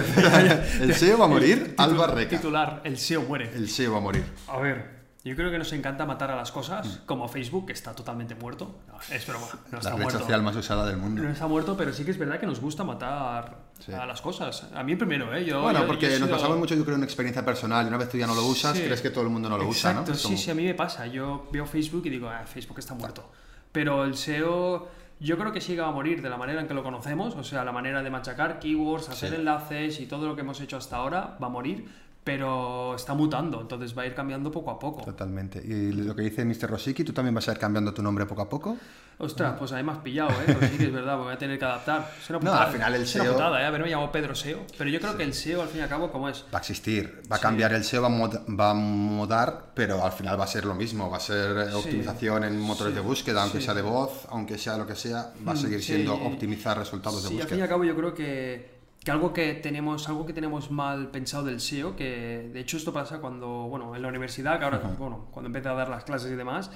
[0.82, 2.38] El SEO va a morir, Alba Reca.
[2.38, 3.52] Titular, el SEO muere.
[3.56, 4.24] El SEO va a morir.
[4.48, 7.93] A ver, yo creo que nos encanta matar a las cosas, como Facebook, que está
[7.93, 8.80] totalmente muerto.
[8.88, 10.19] No, es broma, no La está red muerto.
[10.19, 11.21] social más usada del mundo.
[11.23, 13.91] No está muerto, pero sí que es verdad que nos gusta matar Sí.
[13.93, 14.67] a las cosas.
[14.73, 15.43] A mí primero, ¿eh?
[15.43, 17.86] Yo, Bueno, yo- porque yo nos sido- basamos mucho, yo creo, en experiencia personal.
[17.86, 18.84] Y una vez tú ya no lo usas, Sí.
[18.84, 19.99] crees que todo el mundo no lo usa, ¿no?
[20.01, 21.06] Exacto, sí, sí, a mí me pasa.
[21.08, 23.30] Yo veo Facebook y digo, ah, Facebook está muerto.
[23.71, 24.88] Pero el SEO,
[25.19, 27.63] yo creo que va a morir de la manera en que lo conocemos, o sea,
[27.65, 29.36] la manera de machacar keywords, hacer Sí.
[29.36, 31.88] enlaces y todo lo que hemos hecho hasta ahora va a morir,
[32.28, 35.02] pero está mutando, entonces va a ir cambiando poco a poco.
[35.06, 35.62] Totalmente.
[35.66, 36.70] Y lo que dice Mr.
[36.70, 38.76] Rosicki, ¿tú también vas a ir cambiando tu nombre poco a poco?
[39.20, 40.54] Ostras, pues ahí me has pillado, ¿eh?
[40.60, 42.12] Pues sí es verdad, me voy a tener que adaptar.
[42.22, 43.66] Es una No, putada, al final el es una SEO putada, ¿eh?
[43.66, 46.12] Haberme llamado Pedro SEO, pero yo creo que el SEO, al fin y al cabo,
[46.12, 46.43] ¿cómo es?
[46.54, 50.04] Va a existir, va a cambiar el SEO, va a, mod- va a mudar, pero
[50.06, 51.76] al final va a ser lo mismo, va a ser eh, Sí.
[51.78, 52.95] optimización en motores Sí.
[52.99, 53.64] de búsqueda, aunque Sí.
[53.66, 55.86] sea de voz, aunque sea lo que sea, va a Mm, seguir sí.
[55.93, 57.64] siendo optimizar resultados de Sí, al fin y búsqueda.
[57.64, 58.76] al cabo yo creo que,
[59.08, 62.91] que algo que tenemos algo que tenemos mal pensado del SEO, que de hecho esto
[62.91, 66.30] pasa cuando, bueno, en la universidad, que ahora, bueno, cuando empecé a dar las clases
[66.30, 66.70] y demás,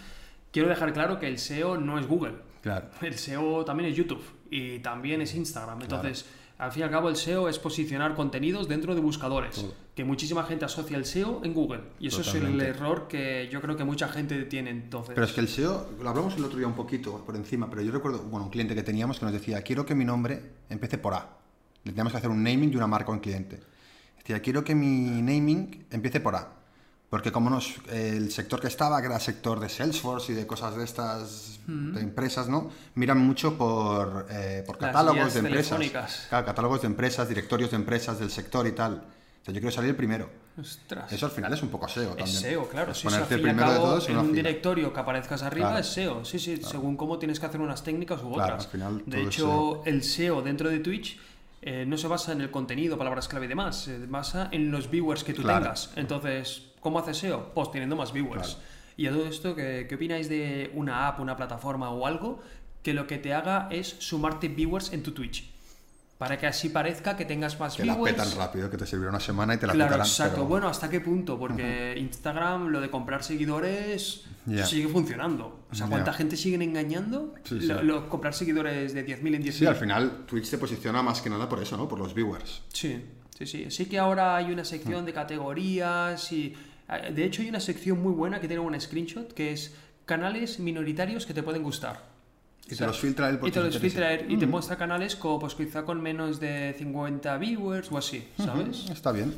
[0.49, 2.35] quiero dejar claro que el SEO no es Google.
[2.61, 2.87] Claro.
[3.01, 5.81] El SEO también es YouTube y también es Instagram.
[5.81, 6.25] Entonces,
[6.57, 9.65] Al fin y al cabo, el SEO es posicionar contenidos dentro de buscadores.
[9.93, 11.81] Que muchísima gente asocia el SEO en Google.
[11.99, 15.15] Y eso es el error que yo creo que mucha gente tiene entonces.
[15.15, 17.81] Pero es que el SEO, lo hablamos el otro día un poquito por encima, pero
[17.81, 20.97] yo recuerdo, bueno, un cliente que teníamos que nos decía, quiero que mi nombre empiece
[20.97, 21.40] por A.
[21.83, 23.59] Le teníamos que hacer un naming de una marca a un cliente.
[24.17, 26.47] Decía, quiero que mi naming empiece por A.
[27.09, 30.47] Porque como nos, el sector que estaba, que era el sector de Salesforce y de
[30.47, 32.69] cosas de estas, de empresas, ¿no?
[32.95, 36.27] Miran mucho por, eh, por catálogos de empresas.
[36.29, 38.93] Claro, catálogos de empresas, directorios de empresas del sector y tal.
[39.41, 40.29] O sea, yo quiero salir el primero.
[40.57, 41.11] Ostras.
[41.11, 42.37] Eso al final es un poco SEO Es también.
[42.41, 42.91] SEO, claro.
[42.91, 44.35] Es al ponerte y al primero de todos en un fila.
[44.35, 45.81] directorio que aparezcas arriba Claro.
[45.81, 46.23] es SEO.
[46.25, 48.65] Sí, sí, según cómo tienes que hacer unas técnicas u Claro, otras.
[48.65, 51.19] al final de es hecho, el SEO dentro de Twitch
[51.61, 54.89] eh, no se basa en el contenido, palabras clave y demás, se basa en los
[54.89, 55.63] viewers que tú Claro.
[55.63, 55.91] tengas.
[55.95, 57.53] Entonces, ¿cómo haces SEO?
[57.53, 58.55] Pues teniendo más viewers.
[58.55, 58.61] Claro.
[58.97, 62.39] Y a todo esto, ¿qué, ¿qué opináis de una app, una plataforma o algo
[62.83, 65.50] que lo que te haga es sumarte viewers en tu Twitch?
[66.21, 68.13] Para que así parezca que tengas más Que la viewers.
[68.15, 70.05] petan rápido, que te sirviera una semana y te la Claro, petarán.
[70.05, 70.35] exacto.
[70.35, 71.39] pero- Bueno, ¿hasta qué punto?
[71.39, 74.25] Porque Instagram, lo de comprar seguidores,
[74.67, 75.65] sigue funcionando.
[75.71, 75.87] O sea.
[75.87, 77.33] ¿cuánta gente siguen engañando?
[77.43, 77.85] Sí, Lo- sí.
[77.87, 79.51] lo- comprar seguidores de 10.000 en 10.000.
[79.51, 81.87] Sí, al final Twitch te posiciona más que nada por eso, ¿no?
[81.87, 82.61] Por los viewers.
[82.71, 83.03] Sí,
[83.35, 83.71] sí, sí.
[83.71, 86.53] Sí que ahora hay una sección de categorías y...
[86.87, 89.73] eh, De hecho, hay una sección muy buena que tiene un screenshot que es
[90.05, 92.10] canales minoritarios que te pueden gustar.
[92.71, 95.39] Y te los filtra él Y te los filtra él y te muestra canales como,
[95.39, 98.89] pues quizá con menos de 50 viewers o así, ¿sabes?
[98.89, 99.35] Está bien.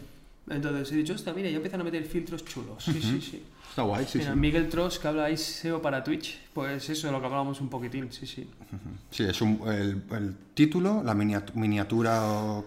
[0.50, 2.84] Entonces he dicho, hostia, mira, ya empiezan a meter filtros chulos.
[2.84, 3.44] Sí, sí, sí.
[3.70, 4.40] Está guay, sí, Mira, sí.
[4.40, 7.70] Miguel Trost, que habla ahí SEO para Twitch, pues eso de lo que hablábamos un
[7.70, 8.48] poquitín, sí, sí.
[9.10, 12.66] Sí, es un, el, el título, la miniat- miniatura o...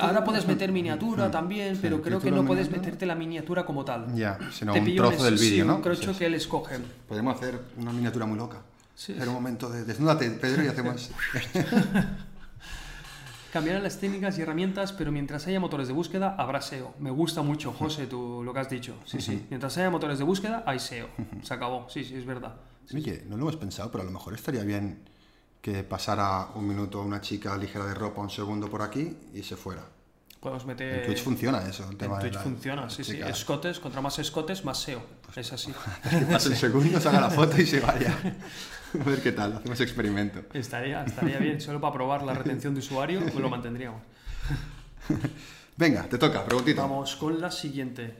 [0.00, 2.80] Ahora puedes meter miniatura también, pero creo que no puedes miniatura.
[2.86, 4.14] meterte la miniatura como tal.
[4.14, 5.76] Ya, sino Te un pillo un trozo del sí, vídeo, ¿no?
[5.76, 6.76] un crocho Sí, que él escoge.
[7.06, 8.62] Podemos hacer una miniatura muy loca.
[8.96, 9.12] Sí.
[9.12, 11.10] Hacer un momento de desnúdate, Pedro, y hacemos...
[13.52, 16.94] Cambiarán las técnicas y herramientas, pero mientras haya motores de búsqueda, habrá SEO.
[16.98, 18.96] Me gusta mucho, José, tú lo que has dicho.
[19.06, 19.46] Sí, sí.
[19.48, 21.08] Mientras haya motores de búsqueda, hay SEO.
[21.42, 21.88] Se acabó.
[21.88, 22.56] Sí, sí, es verdad.
[22.92, 25.08] Oye, no lo hemos pensado, pero a lo mejor estaría bien
[25.62, 29.56] que pasara un minuto una chica ligera de ropa, un segundo por aquí y se
[29.56, 29.84] fuera.
[30.46, 31.00] Podemos meter...
[31.00, 33.20] En Twitch funciona eso, el En de Twitch la funciona, sí, sí.
[33.20, 35.02] Escotes, contra más escotes, más SEO.
[35.34, 35.72] Es así.
[36.08, 38.16] Que pase el segundo, se haga la foto y se vaya.
[39.00, 40.44] A ver qué tal, hacemos experimento.
[40.54, 44.00] Estaría, estaría bien, solo para probar la retención de usuario, pues lo mantendríamos.
[45.76, 46.82] Venga, te toca, preguntita.
[46.82, 48.14] Vamos con la siguiente.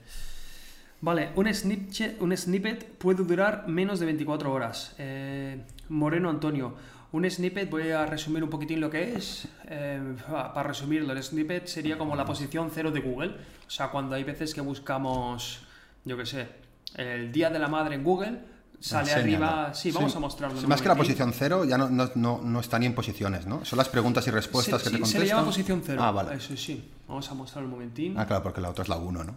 [1.03, 4.97] Vale, un, snipche- un snippet puede durar menos de 24 horas.
[4.99, 6.75] Eh, Moreno Antonio,
[7.17, 9.49] un snippet, voy a resumir un poquitín lo que es.
[9.69, 13.37] Eh, para resumirlo, el snippet sería como la posición cero de Google.
[13.67, 15.61] O sea, cuando hay veces que buscamos,
[16.05, 16.49] yo qué sé,
[16.95, 18.41] el Día de la Madre en Google,
[18.79, 19.73] sale arriba...
[19.75, 20.61] Sí, vamos a mostrarlo.
[20.61, 23.47] Sí, más que la posición cero, ya no, no, no, no está ni en posiciones,
[23.47, 23.65] ¿no?
[23.65, 25.21] Son las preguntas y respuestas que te contestan.
[25.21, 26.03] se le llama posición cero.
[26.03, 26.37] Ah, vale.
[26.37, 26.91] Eso sí.
[27.09, 28.19] Vamos a mostrar un momentín.
[28.19, 29.35] Ah, claro, porque la otra es la 1, ¿no?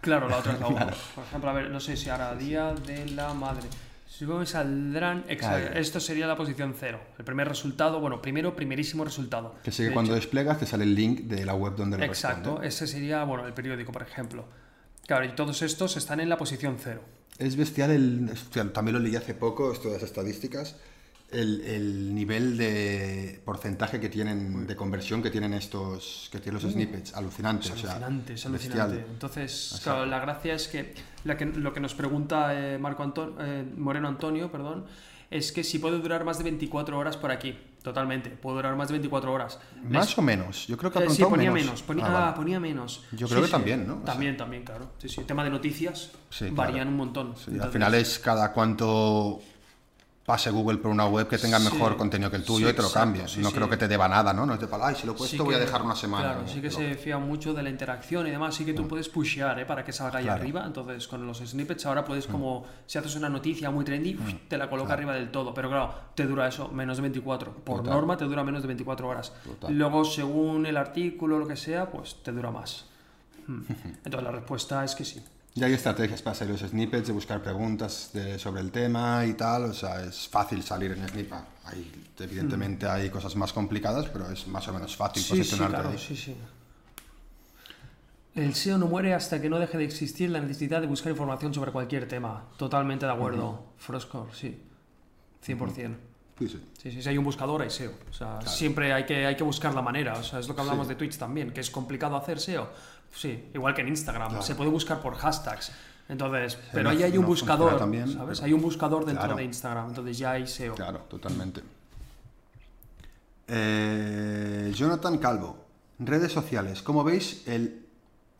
[0.00, 0.86] Claro, la otra es la 1.
[1.14, 3.68] Por ejemplo, a ver, no sé si ahora Día de la Madre.
[4.18, 5.24] Supongo que saldrán.
[5.28, 5.72] Exacto.
[5.74, 5.80] Ahí.
[5.80, 6.98] Esto sería la posición 0.
[7.18, 9.56] El primer resultado, bueno, primero, primerísimo resultado.
[9.62, 12.50] Que sigue cuando hecho, desplegas te sale el link de la web donde lo Exacto,
[12.50, 12.68] responde.
[12.68, 14.46] ese sería, bueno, el periódico, por ejemplo.
[15.06, 17.02] Claro, y todos estos están en la posición 0.
[17.38, 18.30] Es bestial el.
[18.32, 20.76] hostia, también lo leí hace poco, esto de las estadísticas.
[21.28, 26.72] El, el nivel de porcentaje que tienen de conversión que tienen estos que tienen los
[26.72, 29.04] snippets alucinante Es o sea, alucinante, es alucinante.
[29.10, 32.78] Entonces, O sea, claro, la gracia es que, la que lo que nos pregunta eh,
[32.78, 34.84] Marco Anto- eh, Moreno Antonio, perdón,
[35.28, 37.58] es que si puede durar más de 24 horas por aquí.
[37.82, 39.58] Totalmente, puede durar más de 24 horas.
[39.82, 41.82] más o menos yo creo que ha Eh, sí, ponía menos, menos.
[41.82, 42.26] ponía, Ah, vale.
[42.26, 43.04] ah, ponía menos.
[43.12, 43.52] Yo Sí, creo que sí.
[43.52, 43.94] también, ¿no?
[43.94, 44.90] O sea- También, también, claro.
[44.98, 45.20] Sí, sí.
[45.20, 46.54] El tema de noticias Sí, claro.
[46.54, 47.34] varían un montón.
[47.36, 49.40] Sí, al Entonces, final es cada cuánto
[50.26, 52.74] pase Google por una web que tenga Sí, mejor contenido que el tuyo sí, y
[52.76, 53.28] te lo exacto, cambie.
[53.28, 54.44] sí, no creo que te deba nada, ¿no?
[54.44, 56.32] No es de palo, ay, si lo he puesto voy a dejar una semana.
[56.34, 58.54] Claro, sí que se fía mucho de la interacción y demás.
[58.56, 59.64] Sí que tú puedes pushear ¿eh?
[59.64, 60.40] para que salga ahí Claro.
[60.42, 60.64] arriba.
[60.66, 64.14] Entonces, con los snippets ahora puedes, como si haces una noticia muy trendy,
[64.48, 65.54] te la coloca arriba del todo.
[65.54, 67.52] Pero claro, te dura eso menos de 24.
[67.52, 67.92] Por Total.
[67.94, 69.32] norma te dura menos de 24 horas.
[69.44, 69.72] Total.
[69.72, 72.86] Luego, según el artículo o lo que sea, pues te dura más.
[73.46, 73.62] Hmm.
[74.04, 75.22] Entonces, la respuesta es que sí.
[75.56, 79.32] Y hay estrategias para hacer los snippets, de buscar preguntas de- sobre el tema y
[79.32, 79.64] tal.
[79.64, 81.38] O sea, es fácil salir en snippet.
[81.64, 81.90] Hay,
[82.20, 85.88] evidentemente hay cosas más complicadas, pero es más o menos fácil Sí, sí, posicionarte claro,
[85.90, 85.98] ahí.
[85.98, 86.36] sí, sí.
[88.34, 91.54] El SEO no muere hasta que no deje de existir la necesidad de buscar información
[91.54, 92.44] sobre cualquier tema.
[92.58, 93.64] Totalmente de acuerdo.
[93.78, 94.60] Froscore, sí.
[95.42, 95.96] 100%.
[96.38, 96.62] Sí, sí.
[96.82, 97.92] Sí, sí, si hay un buscador hay SEO.
[98.10, 100.14] O sea, siempre hay que, hay que buscar la manera.
[100.14, 102.68] O sea, es lo que hablamos de Twitch también, que es complicado hacer SEO.
[103.14, 104.42] Sí, igual que en Instagram.
[104.42, 105.72] Se puede buscar por hashtags.
[106.08, 108.38] Entonces, pero no- ahí hay un no buscador, también, ¿sabes?
[108.38, 109.36] pero- Hay un buscador dentro Claro.
[109.38, 110.74] de Instagram, entonces ya hay SEO.
[110.74, 111.62] Claro, totalmente.
[113.48, 115.56] Eh, Jonathan Calvo,
[115.98, 116.82] redes sociales.
[116.82, 117.86] ¿Cómo veis el,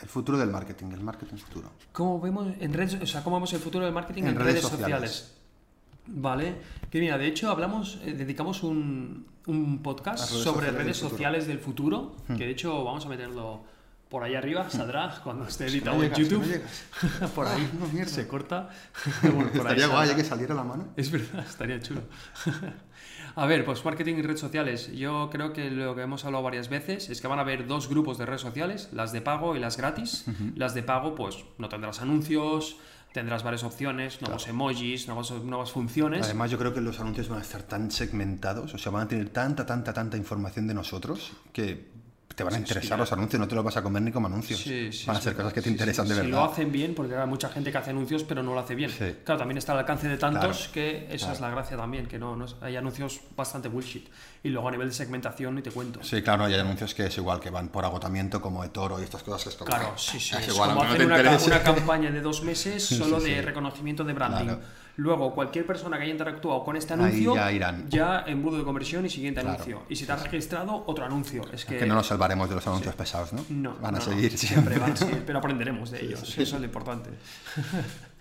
[0.01, 0.87] el futuro del marketing?
[0.93, 1.71] El marketing futuro.
[1.93, 4.47] ¿Cómo vemos en redes, o sea, cómo vemos el futuro del marketing en, En redes,
[4.47, 5.11] redes sociales?
[5.11, 5.36] sociales.
[6.09, 6.55] Vale,
[6.91, 10.87] que mira, de hecho hablamos, eh, dedicamos un, un podcast Las redes sobre sociales redes
[10.87, 11.07] del futuro.
[11.09, 11.11] Hmm.
[11.11, 13.65] sociales del futuro, que de hecho vamos a meterlo
[14.09, 16.45] por ahí arriba, saldrá cuando esté editado no en YouTube.
[17.21, 18.69] no por ahí Ah, no, se corta.
[19.23, 20.17] Bueno, por ahí Estaría guay saldrá.
[20.17, 20.89] que saliera la mano.
[20.97, 22.03] Es verdad, estaría chulo.
[23.39, 24.91] A ver, pues marketing y redes sociales.
[24.97, 27.87] Yo creo que lo que hemos hablado varias veces es que van a haber dos
[27.89, 30.25] grupos de redes sociales, las de pago y las gratis.
[30.55, 32.79] Las de pago, pues no tendrás anuncios,
[33.17, 36.27] tendrás varias opciones, nuevos emojis, nuevas, nuevas funciones.
[36.27, 39.09] Además, yo creo que los anuncios van a estar tan segmentados, o sea, van a
[39.09, 41.96] tener tanta, tanta, tanta información de nosotros que
[42.37, 44.61] te van a interesar los anuncios, no te los vas a comer ni como anuncios.
[44.61, 46.33] Sí, sí, van a ser cosas que te interesan de Si verdad.
[46.39, 48.91] lo hacen bien, porque hay mucha gente que hace anuncios pero no lo hace bien.
[48.91, 49.17] Sí.
[49.25, 52.19] Claro, también está al alcance de tantos Claro, que esa es la gracia también, que
[52.19, 54.07] no, no es- hay anuncios bastante bullshit.
[54.43, 56.05] Y luego a nivel de segmentación ni te cuento.
[56.05, 59.05] Sí, claro, hay anuncios que es igual, que van por agotamiento, como de toro y
[59.05, 59.69] estas cosas que es como...
[59.71, 60.35] Claro, sí, sí.
[60.39, 63.41] Es Es igual, como hacer no una, ca- una campaña de dos meses solo de
[63.43, 64.45] reconocimiento de branding.
[64.45, 64.61] Claro.
[64.99, 67.87] Luego, cualquier persona que haya interactuado con este Ahí anuncio, ya irán.
[67.91, 69.57] ya embudo de conversión y siguiente Claro.
[69.57, 69.83] anuncio.
[69.91, 71.43] Y si te has registrado, otro anuncio.
[71.53, 73.45] Es que, Que no nos salvaremos de los anuncios pesados, ¿no?
[73.51, 74.79] no, Van a no, seguir siempre.
[74.79, 76.23] van a seguir, pero aprenderemos de ellos.
[76.39, 77.11] Eso es lo importante.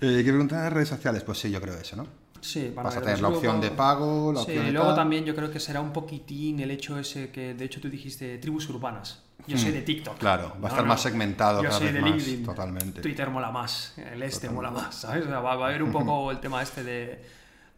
[0.01, 1.23] Eh, ¿Qué preguntan de redes sociales?
[1.23, 2.05] Pues sí, yo creo eso, ¿no?
[2.41, 4.95] Sí, van Vas a tener la opción de pago, la Sí, opción de luego tal.
[4.97, 8.37] también yo creo que será un poquitín el hecho ese que, de hecho, tú dijiste
[8.39, 9.23] tribus urbanas.
[9.47, 10.17] Yo soy de TikTok.
[10.17, 10.89] Claro, va a estar no.
[10.89, 12.45] más segmentado Yo cada soy vez de más, LinkedIn.
[12.45, 13.01] totalmente.
[13.01, 15.25] Twitter mola más, el este mola más, ¿sabes?
[15.25, 17.23] O sea, va, va a haber un poco el tema este de,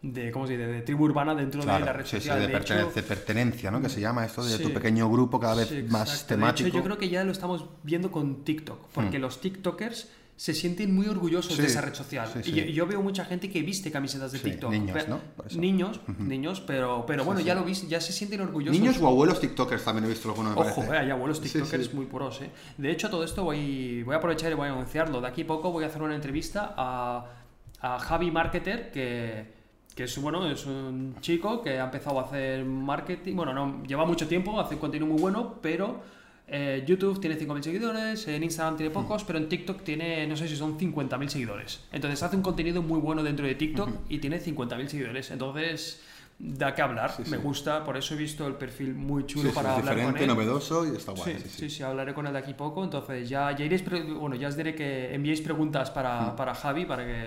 [0.01, 0.68] de ¿cómo se dice?
[0.68, 2.39] De tribu urbana dentro de la red sí, sí, social.
[2.39, 3.82] de, de pertene- hecho, de pertenencia, ¿no?
[3.82, 4.63] Que se llama esto de Sí.
[4.63, 6.63] tu pequeño grupo cada vez sí, más temático.
[6.63, 10.07] De hecho, yo creo que ya lo estamos viendo con TikTok, porque los TikTokers
[10.38, 12.29] se sienten muy orgullosos Sí, de esa red social.
[12.43, 14.71] sí, Y yo, yo veo mucha gente que viste camisetas de TikTok.
[14.71, 15.19] niños, ¿no?
[15.35, 15.59] Por eso.
[15.59, 18.79] Niños, niños, pero, pero bueno, ya lo viste, ya se sienten orgullosos.
[18.79, 22.05] Niños o abuelos TikTokers también he visto alguno, me Ojo, eh, hay abuelos TikTokers muy
[22.05, 22.51] puros, eh.
[22.77, 25.19] De hecho, todo esto voy, voy a aprovechar y voy a anunciarlo.
[25.21, 27.25] De aquí a poco voy a hacer una entrevista a,
[27.81, 29.51] a Javi Marketer, que,
[29.95, 33.35] que es, bueno, es un chico que ha empezado a hacer marketing.
[33.35, 36.15] Bueno, no lleva mucho tiempo, hace contenido muy bueno, pero
[36.47, 40.47] eh, YouTube tiene 5.000 seguidores, en Instagram tiene pocos, pero en TikTok tiene, no sé
[40.47, 41.81] si son 50.000 seguidores.
[41.91, 45.29] Entonces hace un contenido muy bueno dentro de TikTok y tiene 50.000 seguidores.
[45.31, 46.01] Entonces,
[46.39, 47.11] da que hablar.
[47.17, 47.31] Sí, sí.
[47.31, 50.05] Me gusta, por eso he visto el perfil muy chulo Sí, para es hablar con
[50.13, 50.27] diferente, él.
[50.29, 51.37] novedoso y está guay.
[51.49, 52.83] Sí, sí, hablaré con él de aquí poco.
[52.83, 53.83] Entonces ya, ya iréis,
[54.17, 56.35] bueno, ya os diré que enviéis preguntas para, Mm.
[56.37, 57.25] para Javi para que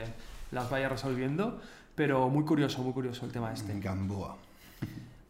[0.52, 1.60] las vaya resolviendo.
[1.94, 3.78] Pero muy curioso, muy curioso el tema este.
[3.80, 4.38] Gamboa.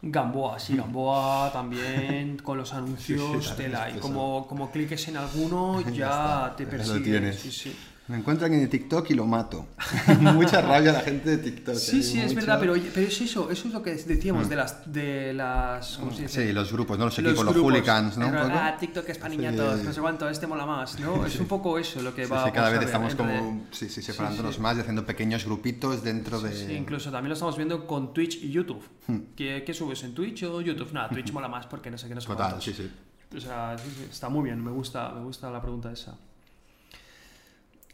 [0.03, 3.89] Gamboa, sí, Gamboa también con los anuncios, Sí, sí, tela.
[3.89, 6.99] Y como, como cliques en alguno, ya, te ya lo persigue.
[7.01, 7.39] tienes.
[7.39, 7.75] Sí, sí.
[8.07, 9.67] Me encuentran en TikTok y lo mato.
[10.19, 11.75] Mucha rabia la gente de TikTok.
[11.75, 12.03] Sí, ¿eh?
[12.03, 15.33] sí, es verdad, pero, pero es eso, eso es lo que decíamos de las, de
[15.33, 16.47] las, ¿cómo se dice?
[16.47, 17.05] Sí, los grupos, ¿no?
[17.05, 18.29] Los Los equipos, los, hooligans, ¿no?
[18.29, 18.49] Pero.
[18.51, 19.85] Ah, TikTok es para niñatos, Sí.
[19.85, 21.25] no sé cuánto, este mola más, ¿no?
[21.31, 24.59] Es un poco eso lo que va sí, cada vez estamos como sí, sí, separándonos
[24.59, 26.53] más y haciendo pequeños grupitos dentro de...
[26.53, 28.83] Sí, incluso también lo estamos viendo con Twitch y YouTube.
[29.07, 29.19] Hmm.
[29.35, 30.91] ¿Qué, qué subes en Twitch o YouTube?
[30.91, 32.65] Nada, Twitch mola más porque no sé qué, no sé Total, cuántos.
[32.65, 32.91] sí, sí.
[33.35, 33.75] O sea,
[34.09, 36.17] está muy bien, me gusta, me gusta la pregunta esa.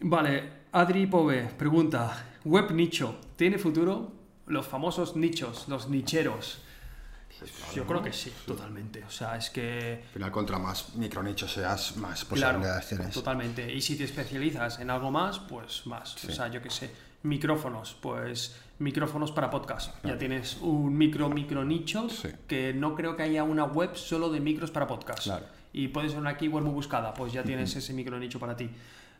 [0.01, 4.11] Vale, Adri Pove pregunta, ¿web nicho tiene futuro?
[4.47, 6.59] Los famosos nichos, los nicheros.
[7.75, 9.03] Yo creo que sí, totalmente.
[9.03, 10.01] O sea, es que...
[10.07, 13.13] Al final, contra más micronichos seas, más Claro, posibilidades tienes.
[13.13, 13.71] totalmente.
[13.73, 16.15] Y si te especializas en algo más, pues más.
[16.25, 16.89] O sea, yo qué sé,
[17.23, 19.93] micrófonos, pues micrófonos para podcast.
[20.03, 22.29] Ya tienes un micro, micro nicho Sí.
[22.47, 25.27] que no creo que haya una web solo de micros para podcast.
[25.73, 28.67] Y puede ser una keyword muy buscada, pues ya tienes ese micro nicho para ti.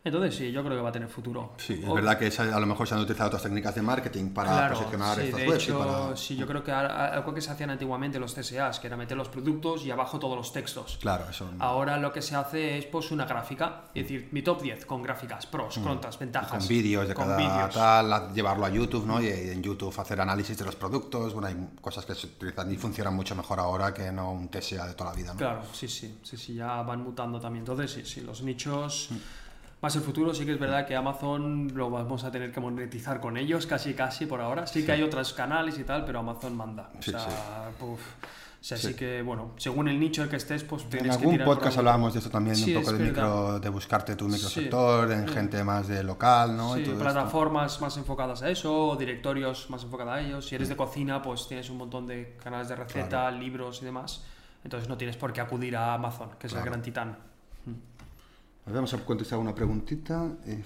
[0.04, 1.52] Entonces sí, yo creo que va a tener futuro.
[1.58, 4.30] Sí, es O- verdad que a lo mejor se han utilizado otras técnicas de marketing
[4.30, 6.16] para Claro, posicionar sí, estas de webs hecho, para...
[6.16, 9.28] sí, yo creo que algo que se hacían antiguamente los CSAs, que era meter los
[9.28, 10.98] productos y abajo todos los textos.
[11.00, 11.50] Claro, eso...
[11.58, 15.02] Ahora lo que se hace es pues una gráfica, es decir, mi top 10 con
[15.02, 16.52] gráficas, pros, contras, ventajas.
[16.52, 16.58] Mm.
[16.58, 19.20] con vídeos de con cada tal, llevarlo a YouTube, ¿no?
[19.20, 21.32] Y, en YouTube hacer análisis de los productos.
[21.34, 24.86] Bueno, hay cosas que se utilizan y funcionan mucho mejor ahora que no un TSA
[24.86, 25.38] de toda la vida, ¿no?
[25.38, 27.62] Claro, sí, sí, sí, sí, ya van mutando también.
[27.62, 29.16] Entonces, sí, sí, los nichos Mm.
[29.80, 33.20] Más el futuro, sí que es verdad que Amazon lo vamos a tener que monetizar
[33.20, 34.66] con ellos, casi, casi por ahora.
[34.66, 36.90] Sí, que hay otros canales y tal, pero Amazon manda.
[36.98, 37.26] O Sí, sea, sí.
[37.80, 37.96] O
[38.60, 38.88] sea, Sí.
[38.88, 38.94] sí.
[38.94, 41.46] que, bueno, según el nicho en el que estés, pues En tienes que algún tirar
[41.46, 44.32] por podcast hablábamos de esto también, Sí, un poco de micro, de buscarte tu Sí.
[44.32, 45.34] microsector, en Sí.
[45.34, 46.74] gente más de local, ¿no?
[46.74, 47.04] Sí, y todo esto.
[47.04, 50.44] plataformas más enfocadas a eso, o directorios más enfocados a ellos.
[50.48, 54.24] Si eres de cocina, pues tienes un montón de canales de receta, libros y demás.
[54.64, 56.72] Entonces no tienes por qué acudir a Amazon, que es el Claro.
[56.72, 57.16] gran titán.
[58.72, 60.36] Vamos a contestar una preguntita.
[60.46, 60.62] Eh,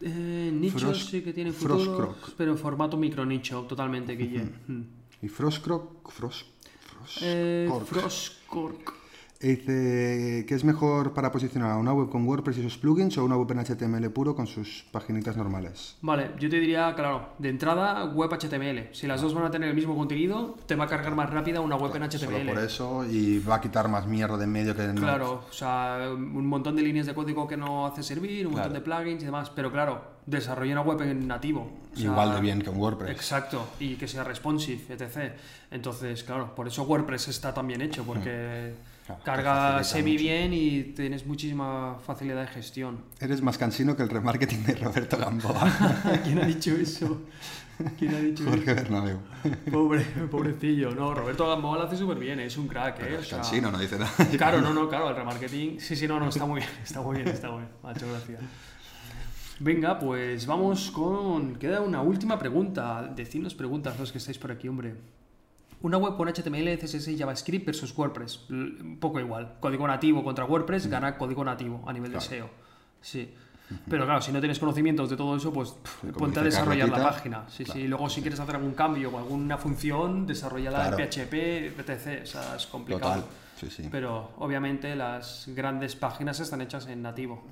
[0.00, 2.34] Eh, nichos Frost- sí que tienen futuro, Frostcroc.
[2.36, 4.44] pero en formato micro nicho, totalmente, Guille.
[4.68, 4.82] Mm.
[5.22, 6.46] y Frostcroc, Frost,
[6.86, 7.68] Frost Eh.
[7.84, 8.94] Frostcork.
[9.40, 13.36] Dice, ¿qué es mejor para posicionar una web con WordPress y sus plugins o una
[13.36, 15.96] web en HTML puro con sus paginitas normales?
[16.02, 18.88] Vale, yo te diría, claro, de entrada, web HTML.
[18.92, 21.60] Si las dos van a tener el mismo contenido, te va a cargar más rápida
[21.60, 22.48] una web en Solo HTML.
[22.52, 24.94] por eso y va a quitar más mierda de en medio que no.
[25.00, 28.72] Claro, o sea, un montón de líneas de código que no hace servir, un montón
[28.72, 29.50] de plugins y demás.
[29.54, 31.70] Pero claro, desarrolla una web en nativo.
[31.92, 33.12] o sea, Igual de bien que un WordPress.
[33.12, 35.32] Exacto, y que sea responsive, etc.
[35.70, 38.97] Entonces, claro, por eso WordPress está tan bien hecho, porque Hmm.
[39.16, 40.22] Claro, carga semi mucho.
[40.22, 43.04] bien y tienes muchísima facilidad de gestión.
[43.20, 46.20] Eres más cansino que el remarketing de Roberto Gamboa.
[46.24, 47.22] ¿Quién ha dicho eso?
[47.98, 49.18] ¿Quién ha dicho Jorge Bernabeu.
[49.44, 49.56] eso?
[49.70, 50.94] Pobre, pobrecillo.
[50.94, 53.16] No, Roberto Gamboa lo hace súper bien, es un crack, ¿eh?
[53.16, 54.10] O Es sea, cansino, no dice nada.
[54.36, 55.78] Claro, no, no, claro, el remarketing.
[55.80, 57.70] Sí, sí, no, no, está muy bien, está muy bien, está muy bien.
[57.82, 58.40] Macho, gracias.
[59.60, 61.56] Venga, pues vamos con.
[61.56, 63.10] Queda una última pregunta.
[63.14, 64.94] Decidnos preguntas los que estáis por aquí, hombre.
[65.80, 68.48] Una web con HTML, CSS y JavaScript versus WordPress.
[68.50, 69.54] Un poco igual.
[69.60, 72.20] Código nativo contra WordPress gana código nativo a nivel de.
[72.20, 72.50] SEO.
[73.00, 73.32] Sí.
[73.88, 77.02] Pero claro, si no tienes conocimientos de todo eso, pues pff, ponte a desarrollar la
[77.02, 77.44] página.
[77.48, 77.86] Sí, claro, sí.
[77.86, 80.98] Luego si quieres hacer algún cambio o alguna función, desarrollala Claro.
[80.98, 81.34] en PHP,
[81.78, 82.22] etc.
[82.22, 83.14] O sea, es complicado.
[83.16, 83.24] Total.
[83.60, 83.88] Sí, sí.
[83.90, 87.44] Pero obviamente las grandes páginas están hechas en nativo.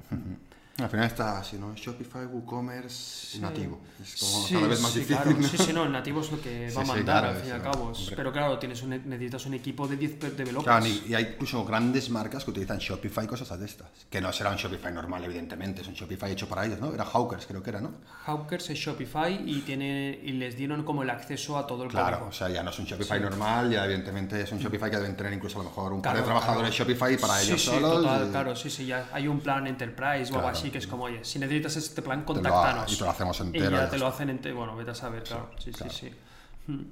[0.79, 1.75] Al final está así, ¿no?
[1.75, 3.81] Shopify, WooCommerce, nativo.
[4.03, 5.23] Es como Sí, cada vez más sí, difícil.
[5.23, 5.39] claro.
[5.41, 5.49] ¿no?
[5.49, 7.53] Sí, sí, no, el nativo es lo que va a mandar claro, al fin y
[7.53, 7.85] al cabo.
[7.85, 8.03] hombre.
[8.15, 10.65] Pero claro, tienes un, necesitas un equipo de 10 developers.
[10.65, 13.89] Claro, y, hay incluso grandes marcas que utilizan Shopify y cosas de estas.
[14.11, 15.81] Que no será un Shopify normal, evidentemente.
[15.81, 16.93] Es un Shopify hecho para ellos, ¿no?
[16.93, 17.93] Era Hawkers, creo que era, ¿no?
[18.27, 22.17] Hawkers es Shopify y, tiene, y les dieron como el acceso a todo el Claro,
[22.19, 22.29] código.
[22.29, 25.17] o sea, ya no es un Shopify normal, ya evidentemente es un Shopify que deben
[25.17, 27.95] tener incluso a lo mejor un par de Claro, trabajadores Shopify para ellos solos.
[28.03, 30.66] total, y- claro, sí, sí, ya hay un plan Enterprise o algo Claro.
[30.67, 32.93] Así que es como, oye, si necesitas este plan, Te lo ha- contáctanos.
[32.93, 34.95] y te lo hacemos Y entero, ya ya te lo hacen entero, bueno, vete a
[34.95, 35.51] saber, claro.
[35.59, 35.93] Sí, claro.
[35.93, 36.73] sí, sí.
[36.73, 36.83] Hmm.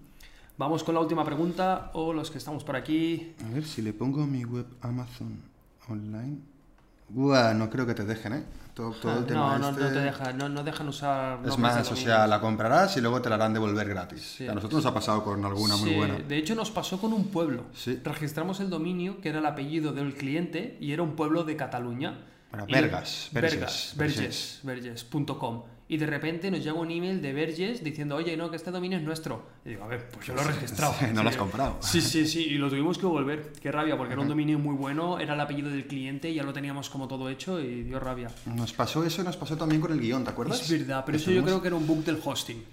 [0.56, 3.34] Vamos con la última pregunta, o los que estamos por aquí.
[3.44, 5.40] A ver, si le pongo mi web Amazon
[5.88, 6.38] online.
[7.08, 8.44] Buah, no creo que te dejen, ¿eh?
[8.72, 9.82] Todo, todo el tema no, no, este...
[9.82, 11.40] no te dejan, no, no dejan usar.
[11.46, 14.22] Es más, o sea, la comprarás y luego te la harán devolver gratis.
[14.38, 14.48] Sí.
[14.48, 16.14] A nosotros nos ha pasado con alguna muy Sí, buena.
[16.18, 17.64] De hecho, nos pasó con un pueblo.
[17.74, 18.00] Sí.
[18.04, 22.18] Registramos el dominio, que era el apellido del cliente, y era un pueblo de Cataluña.
[22.68, 25.62] Y- Vergas, Verges, Verges, Verges.com.
[25.86, 28.96] Y de repente nos llega un email de Verges diciendo, oye, no, que este dominio
[28.96, 29.44] es nuestro.
[29.66, 30.94] Y digo, a ver, pues yo lo he registrado.
[31.12, 31.76] No lo has comprado.
[31.80, 33.52] Sí, sí, sí, y lo tuvimos que volver.
[33.60, 36.54] Qué rabia, porque era un dominio muy bueno, era el apellido del cliente, ya lo
[36.54, 38.30] teníamos como todo hecho y dio rabia.
[38.46, 40.62] Nos pasó eso y nos pasó también con el guion, ¿te acuerdas?
[40.62, 42.64] Es verdad, pero eso yo creo que era un bug del hosting.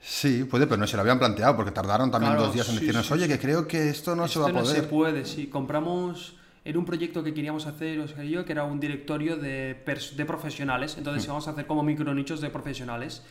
[0.00, 2.74] Sí, puede, pero no se lo habían planteado porque tardaron también Claro, dos días en
[2.74, 4.82] sí, decirnos, sí, oye, que creo que esto no se va a Esto no poder.
[4.82, 5.46] se puede, sí.
[5.48, 6.36] Compramos.
[6.68, 9.74] Era un proyecto que queríamos hacer, Oscar y yo, que era un directorio de,
[10.16, 10.98] de profesionales.
[10.98, 11.28] Entonces Hmm.
[11.28, 13.24] íbamos a hacer como micronichos de profesionales.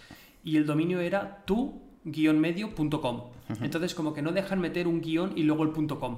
[0.43, 3.21] Y el dominio era tu-medio.com.
[3.61, 6.17] Entonces, como que no dejan meter un guion y luego el punto .com.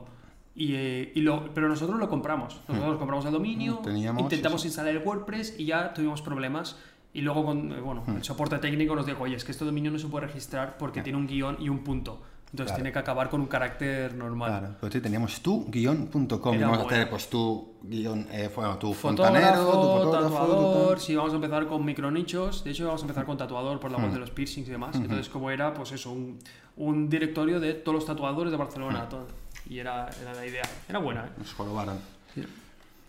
[0.56, 2.62] Y, eh, y lo, pero nosotros lo compramos.
[2.70, 3.84] Nosotros compramos el dominio, Hmm.
[3.84, 6.78] Teníamos, intentamos sí, instalar el WordPress y ya tuvimos problemas.
[7.12, 9.92] Y luego, con, eh, bueno, el soporte técnico nos dijo, oye, es que este dominio
[9.92, 12.22] no se puede registrar porque tiene un guion y un punto.
[12.52, 12.76] Entonces Claro.
[12.78, 14.50] tiene que acabar con un carácter normal.
[14.60, 18.78] Claro, pues sí, teníamos tu guión.com y vamos a tener pues tu guion, eh, bueno,
[18.80, 22.64] tu fontanero, tu fotógrafo, tatuador, sí, vamos a empezar con micronichos.
[22.64, 24.04] De hecho, vamos a empezar con tatuador por la Hmm.
[24.06, 24.96] web de los piercings y demás.
[24.96, 26.40] Entonces, como era, pues eso, un,
[26.78, 29.08] un directorio de todos los tatuadores de Barcelona.
[29.08, 29.28] Todo.
[29.70, 30.64] Y era, era la idea.
[30.88, 31.30] Era buena, ¿eh?
[31.38, 32.00] Nos jorobaron.
[32.34, 32.44] Sí.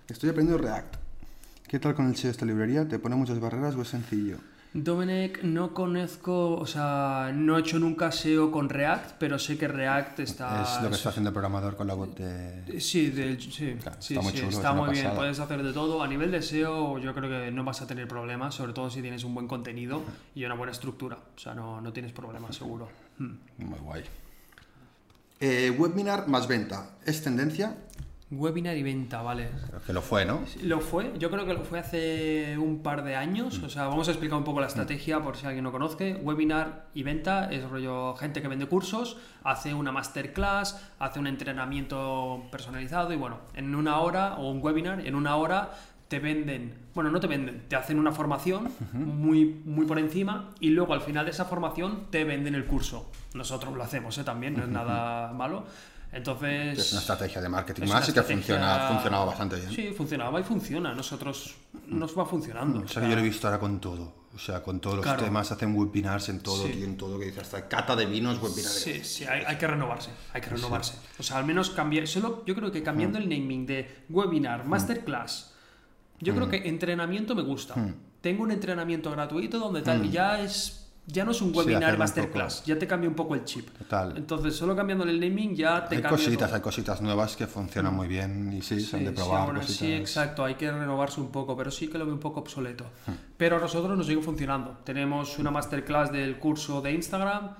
[0.09, 0.97] Estoy aprendiendo React.
[1.67, 2.87] ¿Qué tal con el SEO de esta librería?
[2.87, 4.37] ¿Te pone muchas barreras o es sencillo?
[4.73, 9.67] Domenech, no conozco, o sea, no he hecho nunca SEO con React, pero sé que
[9.67, 10.63] React está...
[10.63, 12.81] es lo que está haciendo el programador con la web de...
[12.81, 15.63] Sí, del- sí, Claro, sí, está muy sí, chulo, está es muy bien, puedes hacer
[15.65, 16.01] de todo.
[16.05, 19.03] A nivel de SEO yo creo que no vas a tener problemas, sobre todo si
[19.03, 20.03] tienes un buen contenido
[20.37, 21.19] y una buena estructura.
[21.35, 22.89] O sea, no, no tienes problemas, seguro.
[23.19, 24.05] Muy guay.
[25.41, 26.91] Eh, webinar más venta.
[27.05, 27.77] ¿Es tendencia?
[28.31, 29.49] Webinar y venta, vale.
[29.85, 30.43] Que lo fue, ¿no?
[30.63, 33.61] Lo fue, yo creo que lo fue hace un par de años.
[33.65, 36.15] O sea, vamos a explicar un poco la estrategia por si alguien no conoce.
[36.15, 42.45] Webinar y venta es rollo gente que vende cursos, hace una masterclass, hace un entrenamiento
[42.53, 45.73] personalizado y bueno, en una hora o un webinar, en una hora
[46.07, 50.71] te venden, bueno, no te venden, te hacen una formación muy, muy por encima y
[50.71, 53.11] luego al final de esa formación te venden el curso.
[53.35, 54.25] Nosotros lo hacemos ¿eh?
[54.25, 55.67] también, no es nada malo.
[56.13, 56.79] Entonces...
[56.79, 59.71] Es una estrategia de marketing Es más y que estrategia- funciona, ha funcionado bastante bien.
[59.71, 60.93] Sí, funcionaba y funciona.
[60.95, 61.55] Nosotros
[61.87, 62.81] nos va funcionando.
[62.81, 64.13] O sea, que yo lo he visto ahora con todo.
[64.35, 65.25] O sea, con todos los Claro.
[65.25, 66.83] temas, hacen webinars en todo, Sí.
[66.85, 68.75] en todo, que dice hasta cata de vinos, webinars.
[68.81, 70.95] Sí, sí, hay, hay que renovarse, hay que renovarse.
[71.19, 73.23] O sea, al menos cambiar, solo yo creo que cambiando Mm.
[73.23, 75.53] el naming de webinar, masterclass,
[76.21, 76.37] yo Mm.
[76.37, 77.75] creo que entrenamiento me gusta.
[78.21, 81.93] Tengo un entrenamiento gratuito donde tal, y ya es ya no es un Sí, webinar
[81.95, 83.69] un masterclass, ya te cambia un poco el chip.
[83.77, 84.17] Total.
[84.17, 86.57] Entonces, solo cambiando el naming ya te Hay cambia cositas, todo.
[86.57, 89.93] hay cositas nuevas que funcionan muy bien y sí, son Sí, de sí, probar así,
[89.93, 92.85] exacto, hay que renovarse un poco, pero sí que lo veo un poco obsoleto.
[93.07, 93.13] Hmm.
[93.37, 94.79] Pero a nosotros nos sigue funcionando.
[94.85, 97.51] Tenemos una masterclass del curso de Instagram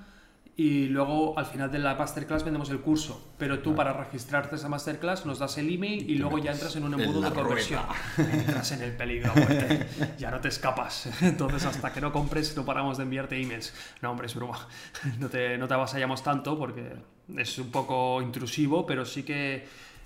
[0.57, 3.33] y luego al final de la masterclass vendemos el curso.
[3.37, 6.75] Pero tú para registrarte a esa masterclass nos das el email y luego ya entras
[6.75, 7.81] en un embudo de conversión.
[8.17, 9.87] Entras en el peligro, a muerte.
[10.19, 11.09] ya no te escapas.
[11.21, 13.73] Entonces hasta que no compres no paramos de enviarte emails.
[14.01, 14.67] No, hombre, es broma.
[15.19, 16.93] No te, no te avasallamos tanto porque
[17.37, 19.65] es un poco intrusivo, pero sí que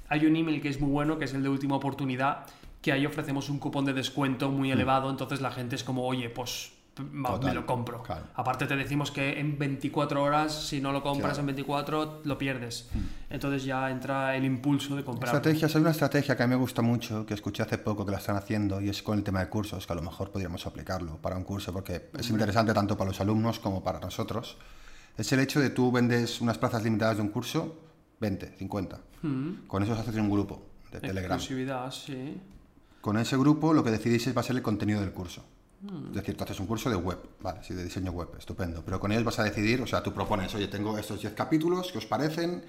[0.10, 2.46] hay un email que es muy bueno, que es el de última oportunidad,
[2.82, 6.30] que ahí ofrecemos un cupón de descuento muy elevado, entonces la gente es como, oye,
[6.30, 8.02] pues Total, me lo compro.
[8.04, 8.28] claro.
[8.36, 11.42] Aparte te decimos que en 24 horas, si no lo compras Claro.
[11.42, 12.88] en 24, lo pierdes.
[13.30, 15.36] Entonces ya entra el impulso de comprar.
[15.36, 18.12] Estrategias, hay una estrategia que a mí me gusta mucho, que escuché hace poco que
[18.14, 20.66] la están haciendo, y es con el tema de cursos, que a lo mejor podríamos
[20.66, 24.58] aplicarlo para un curso, porque es interesante tanto para los alumnos como para nosotros.
[25.18, 27.78] Es el hecho de tú vendes unas plazas limitadas de un curso,
[28.22, 29.00] 20, 50.
[29.68, 31.36] Con eso se hace un grupo de Telegram.
[31.38, 32.40] Exclusividad, sí.
[33.02, 35.44] Con ese grupo lo que decidís es va a ser el contenido del curso.
[36.10, 38.82] Es decir, tú haces un curso de web, vale, sí, de diseño web, estupendo.
[38.84, 41.92] Pero con ellos vas a decidir, o sea, tú propones, oye, tengo estos 10 capítulos,
[41.92, 42.64] ¿qué os parecen?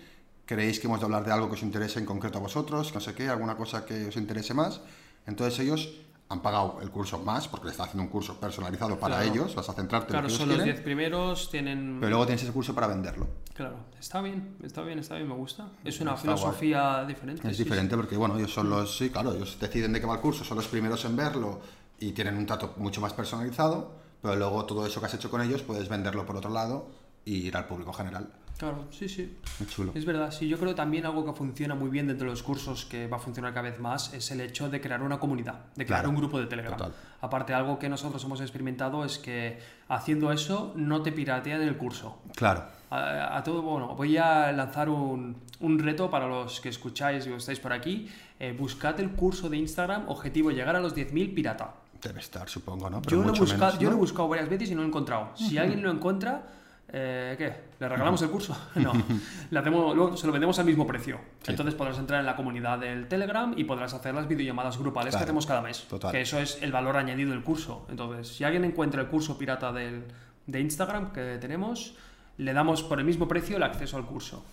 [0.44, 2.94] ¿Creéis que hemos de hablar de algo que os interese en concreto a vosotros?
[2.94, 4.80] No sé qué, alguna cosa que os interese más.
[5.26, 5.92] Entonces ellos
[6.28, 9.32] han pagado el curso más, porque le estás haciendo un curso personalizado para Claro.
[9.32, 11.96] ellos, vas a centrarte Claro, en lo que son ellos los quieren, 10 primeros, tienen...
[12.00, 13.28] pero luego tienes ese curso para venderlo.
[13.54, 15.68] Claro, está bien, está bien, está bien, me gusta.
[15.84, 16.36] Es una Está guay.
[16.38, 17.48] filosofía diferente.
[17.48, 20.14] Es sí, diferente porque, bueno, ellos son los, sí, claro, ellos deciden de qué va
[20.14, 21.60] el curso, son los primeros en verlo
[22.00, 23.92] y tienen un trato mucho más personalizado,
[24.22, 26.88] pero luego todo eso que has hecho con ellos puedes venderlo por otro lado
[27.24, 28.28] y ir al público general.
[28.58, 29.36] Claro, sí, sí.
[29.58, 29.92] Muy chulo.
[29.94, 32.86] Es verdad, sí, yo creo también algo que funciona muy bien dentro de los cursos,
[32.86, 35.84] que va a funcionar cada vez más, es el hecho de crear una comunidad, de
[35.84, 36.74] crear Claro, un grupo de Telegram.
[36.74, 36.94] total.
[37.20, 42.18] Aparte, algo que nosotros hemos experimentado es que haciendo eso no te piratean el curso.
[42.34, 47.26] Claro, A, a todo, bueno, voy a lanzar un, un reto para los que escucháis
[47.26, 48.08] y estáis por aquí.
[48.40, 51.74] Eh, buscad el curso de Instagram, objetivo llegar a los 10.000 pirata.
[52.02, 53.02] Debe estar, supongo, ¿no?
[53.02, 54.88] Yo lo, he buscado, menos, yo lo he buscado varias veces y no lo he
[54.88, 55.30] encontrado.
[55.34, 56.46] Si alguien lo encuentra,
[56.88, 57.52] eh, ¿qué?
[57.80, 58.56] ¿Le regalamos el curso?
[58.76, 58.92] No.
[59.50, 61.18] Le hacemos, luego se lo vendemos al mismo precio.
[61.42, 61.50] Sí.
[61.50, 65.22] Entonces podrás entrar en la comunidad del Telegram y podrás hacer las videollamadas grupales que
[65.22, 65.86] hacemos cada mes.
[65.88, 66.12] total.
[66.12, 67.86] Que eso es el valor añadido del curso.
[67.90, 70.04] Entonces, si alguien encuentra el curso pirata del,
[70.46, 71.94] de Instagram que tenemos,
[72.38, 74.44] le damos por el mismo precio el acceso al curso.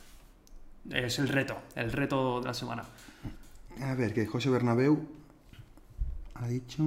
[0.89, 2.83] Es el reto, el reto de la semana.
[3.81, 5.07] A ver, que José Bernabeu
[6.35, 6.83] ha dicho...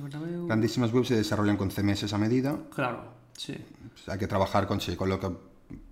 [0.00, 0.46] Bernabéu.
[0.46, 2.56] Grandísimas webs se desarrollan con CMS a medida.
[2.74, 3.04] Claro,
[3.36, 3.54] sí.
[3.92, 5.28] Pues hay que trabajar con, sí, con lo que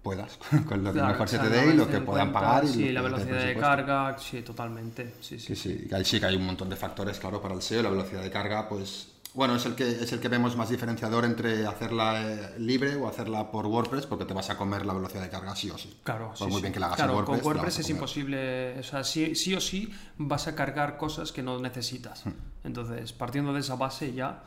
[0.03, 0.39] puedas,
[0.69, 2.65] con lo que Claro, mejor se te dé y lo que puedan cuenta, pagar.
[2.65, 5.15] Y Sí, la velocidad de carga, sí, totalmente.
[5.21, 5.55] Sí, sí.
[5.55, 7.83] Sí, sí, sí que hay un montón de factores, claro, para el SEO.
[7.83, 11.25] La velocidad de carga, pues, bueno, es el que, es el que vemos más diferenciador
[11.25, 15.23] entre hacerla eh, libre o hacerla por WordPress, porque te vas a comer la velocidad
[15.23, 15.97] de carga sí o sí.
[16.05, 16.61] Claro, Por sí, muy sí.
[16.63, 17.41] bien que la hagas Claro, en WordPress.
[17.41, 21.43] con WordPress es imposible, o sea, sí, sí o sí vas a cargar cosas que
[21.43, 22.27] no necesitas.
[22.27, 22.33] Hmm.
[22.65, 24.43] Entonces, partiendo de esa base ya...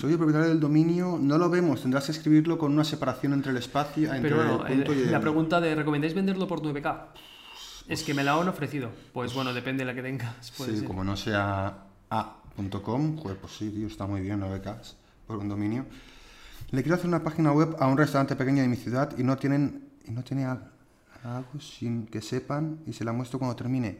[0.00, 3.52] Soy el propietario del dominio, no lo vemos, tendrás que escribirlo con una separación entre
[3.52, 5.12] el espacio, entre Pero bueno, el punto eh, y el...
[5.12, 7.04] la pregunta de ¿recomendáis venderlo por 9K?
[7.86, 8.90] Es que me la han ofrecido.
[9.12, 10.50] Pues bueno, depende de la que tengas.
[10.56, 10.86] puede Sí, ser.
[10.88, 11.84] como no sea
[13.18, 14.76] joder, pues sí, tío, está muy bien, 9K
[15.26, 15.84] por un dominio.
[16.70, 19.36] Le quiero hacer una página web a un restaurante pequeño de mi ciudad y no
[19.36, 20.70] tienen y no tiene al-
[21.24, 23.98] algo sin que sepan y se la muestro cuando termine.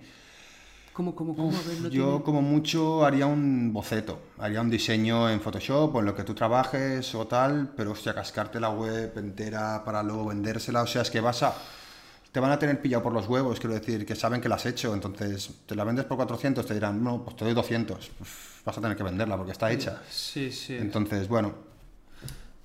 [0.92, 1.48] ¿Cómo, cómo, cómo?
[1.50, 5.94] A ver, no Yo tiene- como mucho haría un boceto, haría un diseño en Photoshop
[5.94, 10.02] o en lo que tú trabajes o tal, pero hostia, cascarte la web entera para
[10.02, 11.54] luego vendérsela, o sea, es que vas a...
[12.36, 14.66] Te van a tener pillado por los huevos, quiero decir, que saben que la has
[14.66, 18.62] hecho, entonces te la vendes por 400, te dirán, no, pues te doy 200, Uf,
[18.62, 20.02] vas a tener que venderla porque está hecha.
[20.10, 20.76] Sí, sí.
[20.76, 21.54] Entonces, bueno,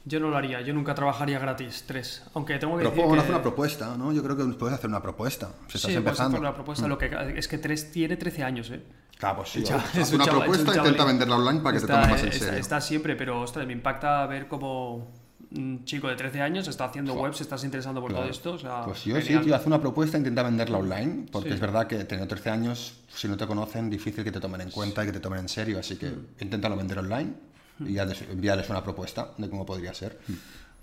[0.03, 0.59] Yo no lo haría.
[0.59, 1.85] Yo nunca trabajaría gratis.
[1.87, 2.21] Tres.
[2.33, 3.17] Aunque tengo que pero decir que...
[3.19, 4.11] hacer una propuesta, ¿no?
[4.11, 6.35] Yo creo que puedes hacer una propuesta, si estás Sí, empezando.
[6.35, 6.87] hacer una propuesta.
[6.89, 8.83] Lo que, es que tres tiene 13 años, ¿eh?
[9.17, 10.87] Claro, pues sí, Chaval, haz una chaval, propuesta chaval.
[10.89, 12.59] intenta venderla online para que está, te tomes más en está- serio.
[12.59, 15.07] está siempre, pero ostras, me impacta ver cómo
[15.55, 18.53] un chico de 13 años está haciendo webs, se estás interesando por todo esto.
[18.53, 21.55] O sea, Pues yo sí, tío, haz una propuesta, intenta venderla online, porque Sí.
[21.55, 24.71] es verdad que teniendo 13 años, si no te conocen, difícil que te tomen en
[24.71, 26.25] cuenta y que te tomen en serio, así que Mm.
[26.41, 27.33] inténtalo vender online
[27.79, 30.19] y ya des- envíales una propuesta de cómo podría ser.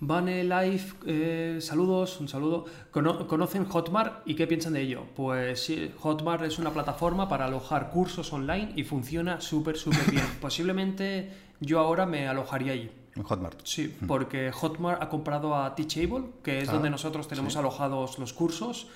[0.00, 2.66] Vane Life, eh, saludos, un saludo.
[2.92, 5.04] Cono- ¿Conocen Hotmart y qué piensan de ello?
[5.16, 10.22] Pues sí, Hotmart es una plataforma para alojar cursos online y funciona súper, súper bien.
[10.40, 12.90] Posiblemente yo ahora me alojaría allí.
[13.18, 13.60] En Hotmart.
[13.64, 18.32] Sí, porque Hotmart ha comprado a Teachable, que es Ah, donde nosotros tenemos alojados los
[18.32, 18.86] cursos.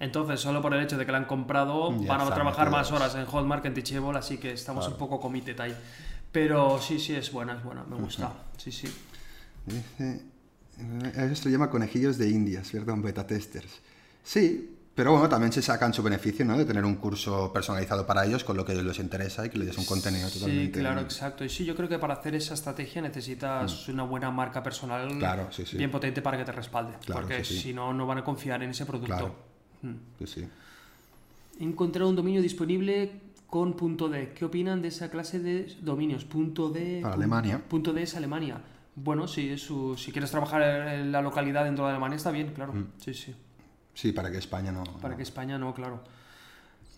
[0.00, 2.90] Entonces, solo por el hecho de que la han comprado, Ya van a trabajar más
[2.92, 5.74] horas en Hotmart que en Teachable, así que estamos un poco committed ahí.
[6.32, 8.32] Pero sí, sí, es buena, es buena, me gusta.
[8.56, 8.88] Sí, sí.
[9.66, 10.22] Dice,
[10.80, 13.80] Eh, Esto se llama conejillos de indias, perdón, beta testers.
[14.22, 16.58] Sí, pero bueno, también se sacan su beneficio, ¿no?
[16.58, 19.68] De tener un curso personalizado para ellos con lo que les interesa y que les
[19.68, 20.80] des un contenido Sí, totalmente...
[20.80, 21.44] claro, exacto.
[21.44, 25.18] Y sí, yo creo que para hacer esa estrategia necesitas una buena marca personal Mm.
[25.20, 25.76] Claro, sí, sí.
[25.76, 26.94] bien potente para que te respalde.
[27.06, 27.60] Claro, porque sí, sí.
[27.60, 29.06] si no, no van a confiar en ese producto.
[29.16, 29.34] Claro.
[29.82, 29.94] Mm.
[30.18, 30.48] Sí, sí.
[31.60, 33.12] He encontrado un dominio disponible
[33.46, 34.32] con punto .d.
[34.34, 36.24] ¿Qué opinan de esa clase de dominios?
[36.24, 37.00] Punto .d.
[37.02, 37.62] Para Alemania.
[37.68, 38.60] Punto .d es Alemania.
[38.96, 42.52] Bueno, sí, es su- si quieres trabajar en la localidad dentro de Alemania está bien,
[42.52, 42.72] claro.
[42.72, 42.86] Mm.
[43.00, 43.32] Sí, sí.
[44.00, 44.84] Sí, para que España no...
[44.84, 45.16] Para no.
[45.16, 46.04] que España no, claro.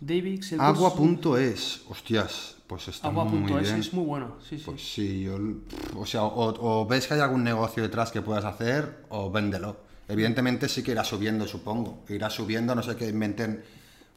[0.00, 3.80] Davix, el Agua.es, hostias, pues está muy Agua.es bien.
[3.80, 4.36] es muy bueno.
[4.46, 4.64] Sí, sí.
[4.66, 5.38] Pues sí, yo,
[5.96, 9.78] o sea, o, o ves que hay algún negocio detrás que puedas hacer o véndelo.
[10.08, 12.04] Evidentemente sí que irá subiendo, supongo.
[12.10, 13.64] Irá subiendo, no sé qué inventen.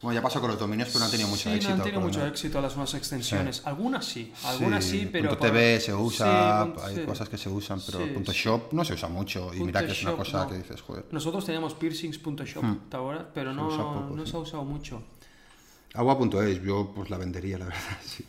[0.02, 1.68] Bueno, ya pasó con los dominios, pero no han tenido mucho sí, éxito.
[1.70, 3.62] no han tenido mucho éxito las nuevas extensiones.
[3.64, 5.30] Algunas sí, algunas sí, pero...
[5.30, 7.00] punto por- .tv se usa, Sí, punto- hay sí.
[7.02, 8.38] cosas que se usan, pero Sí, punto sí.
[8.38, 9.54] .shop no se usa mucho.
[9.54, 10.50] Y mira Punto que es una cosa no.
[10.50, 11.06] que dices, joder.
[11.10, 13.26] Nosotros teníamos piercings.shop, ¿te acuerdas?
[13.32, 14.30] Pero Se no, poco, no sí.
[14.30, 15.02] se ha usado mucho.
[15.94, 18.24] Agua.es, yo pues la vendería, la verdad, sí.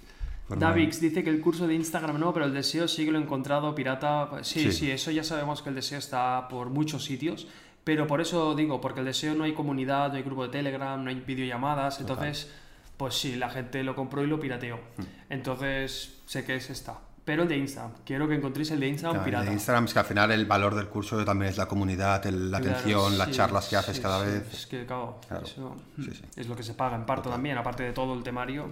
[0.48, 3.22] Davix dice que el curso de Instagram no, pero el deseo sí que lo he
[3.24, 4.30] encontrado pirata.
[4.44, 4.92] Sí, sí, Sí.
[4.92, 7.48] eso ya sabemos que el deseo está por muchos sitios,
[7.86, 11.02] pero por eso digo, porque el deseo no hay comunidad, no hay grupo de Telegram,
[11.02, 12.52] no hay videollamadas, entonces,
[12.98, 14.76] pues sí, la gente lo compró y lo pirateó.
[14.98, 15.04] Hmm.
[15.30, 16.98] Entonces, sé que es esta.
[17.24, 19.46] Pero el de Instagram, quiero que encontréis el de Instagram Claro, el pirata.
[19.48, 22.52] de Instagram es que al final el valor del curso también es la comunidad, el-
[22.52, 24.54] la Claro, atención, las charlas que haces sí, cada sí, vez.
[24.54, 25.76] Es que, claro, Claro, eso,
[26.36, 28.70] es lo que se paga en parte también, aparte de todo el temario.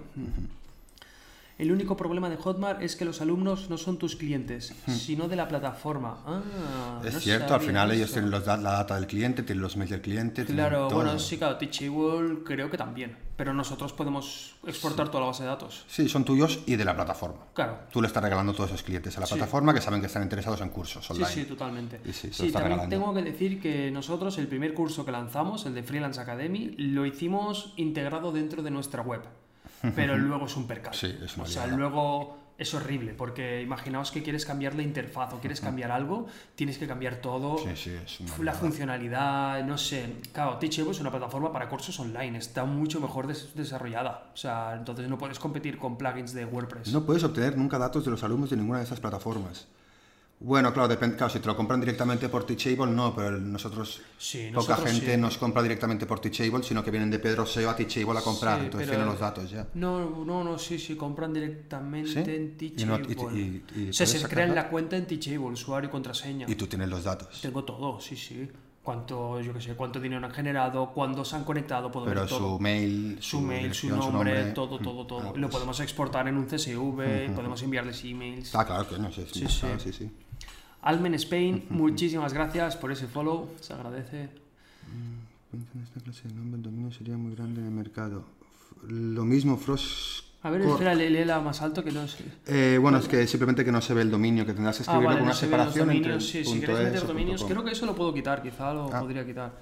[1.56, 5.36] El único problema de Hotmart es que los alumnos no son tus clientes, sino de
[5.36, 6.18] la plataforma.
[6.26, 9.76] Ah, Es no cierto, al final ellos tienen los la data del cliente, tienen los
[9.76, 10.44] mails del cliente.
[10.44, 10.96] Claro, todo.
[11.02, 15.48] bueno, sí, claro, Teachable creo que también, pero nosotros podemos exportar toda la base de
[15.50, 15.84] datos.
[15.86, 17.42] Sí, son tuyos y de la plataforma.
[17.54, 17.78] Claro.
[17.92, 19.34] Tú le estás regalando todos esos clientes a la Sí.
[19.34, 21.28] plataforma que saben que están interesados en cursos Sí, online.
[21.30, 22.00] sí, totalmente.
[22.04, 22.96] Y sí, Sí, también regalando.
[22.96, 27.06] tengo que decir que nosotros el primer curso que lanzamos, el de Freelance Academy, lo
[27.06, 29.20] hicimos integrado dentro de nuestra web.
[29.94, 30.94] Pero luego es un percal.
[30.94, 35.40] Sí, es O sea, luego es horrible, porque imaginaos que quieres cambiar la interfaz o
[35.40, 37.58] quieres cambiar algo, tienes que cambiar todo.
[37.58, 40.16] Sí, sí, es La funcionalidad, no sé.
[40.32, 44.30] Claro, Teachable es una plataforma para cursos online, está mucho mejor des- desarrollada.
[44.32, 46.92] O sea, entonces no puedes competir con plugins de WordPress.
[46.92, 49.66] No puedes obtener nunca datos de los alumnos de ninguna de esas plataformas.
[50.44, 54.50] Bueno, claro, depende, claro, si te lo compran directamente por Teachable, no, pero nosotros, Sí,
[54.54, 55.20] poca gente sí.
[55.20, 58.58] nos compra directamente por Teachable, sino que vienen de Pedro SEO a Teachable a comprar,
[58.58, 59.66] Sí, entonces tienen los datos ya.
[59.72, 63.40] No, no, no, sí, sí, compran directamente en no- Teachable.
[63.40, 66.44] y- y- y o sea, se crean la cuenta en Teachable, usuario y contraseña.
[66.46, 67.40] Y tú tienes los datos.
[67.40, 68.46] Tengo todo, sí, sí.
[68.82, 72.28] Cuánto, yo qué sé, cuánto dinero han generado, cuándo se han conectado, puedo Pero ver
[72.28, 72.38] todo.
[72.56, 75.20] su mail, su mail, su nombre, todo, todo, todo.
[75.20, 78.44] Ah, Lo pues, podemos exportar en un CSV, podemos enviarles emails.
[78.48, 79.26] Está claro que no sé.
[79.32, 79.66] Sí, Sí, sí.
[79.78, 79.92] sí.
[79.94, 80.10] sí.
[80.84, 84.28] Almen Spain, muchísimas gracias por ese follow, se agradece.
[85.52, 88.24] En esta clase de nombre el dominio sería muy grande en el mercado.
[88.88, 90.24] Lo mismo Frost.
[90.42, 92.22] A ver, espera, lé- léela más alto que no sé.
[92.46, 94.84] Eh, bueno, es que simplemente que no se ve el dominio, que tendrás que Ah,
[94.84, 96.24] escribirlo vale, con no una se los separación entre dominios.
[96.28, 98.74] Sí, si punto queréis es meter dominios, punto creo que eso lo puedo quitar, quizá
[98.74, 99.00] lo Ah.
[99.00, 99.52] podría quitar.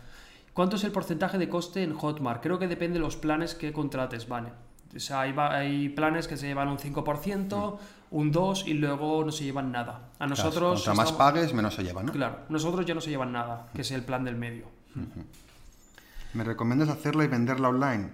[0.53, 2.43] ¿Cuánto es el porcentaje de coste en Hotmart?
[2.43, 4.49] Creo que depende de los planes que contrates, vale.
[4.95, 7.79] O sea, hay, hay planes que se llevan un 5%,
[8.13, 10.11] un 2% y luego no se llevan nada.
[10.19, 10.27] A.
[10.27, 10.85] Claro, nosotros...
[10.85, 12.13] Cuanto más pagues, menos se lleva, ¿no?
[12.13, 14.67] Claro, nosotros ya no se llevan nada, que es el plan del medio.
[16.35, 18.11] ¿Me recomiendas hacerla y venderla online?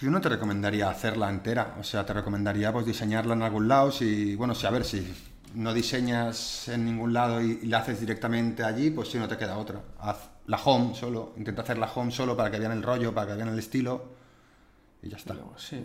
[0.00, 3.90] Yo no te recomendaría hacerla entera, o sea, te recomendaría pues diseñarla en algún lado,
[3.90, 5.14] si, bueno, si a ver, si
[5.54, 9.36] no diseñas en ningún lado y, y la haces directamente allí, pues si no te
[9.36, 9.80] queda otra.
[10.00, 13.28] Haz la home solo, intenta hacer la home solo para que vean el rollo, para
[13.28, 14.04] que vean el estilo
[15.02, 15.36] y ya está.
[15.56, 15.82] Sí.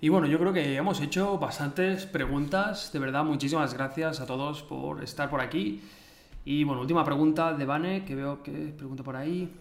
[0.00, 2.90] Y bueno, yo creo que hemos hecho bastantes preguntas.
[2.92, 5.82] De verdad, muchísimas gracias a todos por estar por aquí.
[6.44, 9.52] Y bueno, última pregunta de Vane, que veo que pregunta por ahí.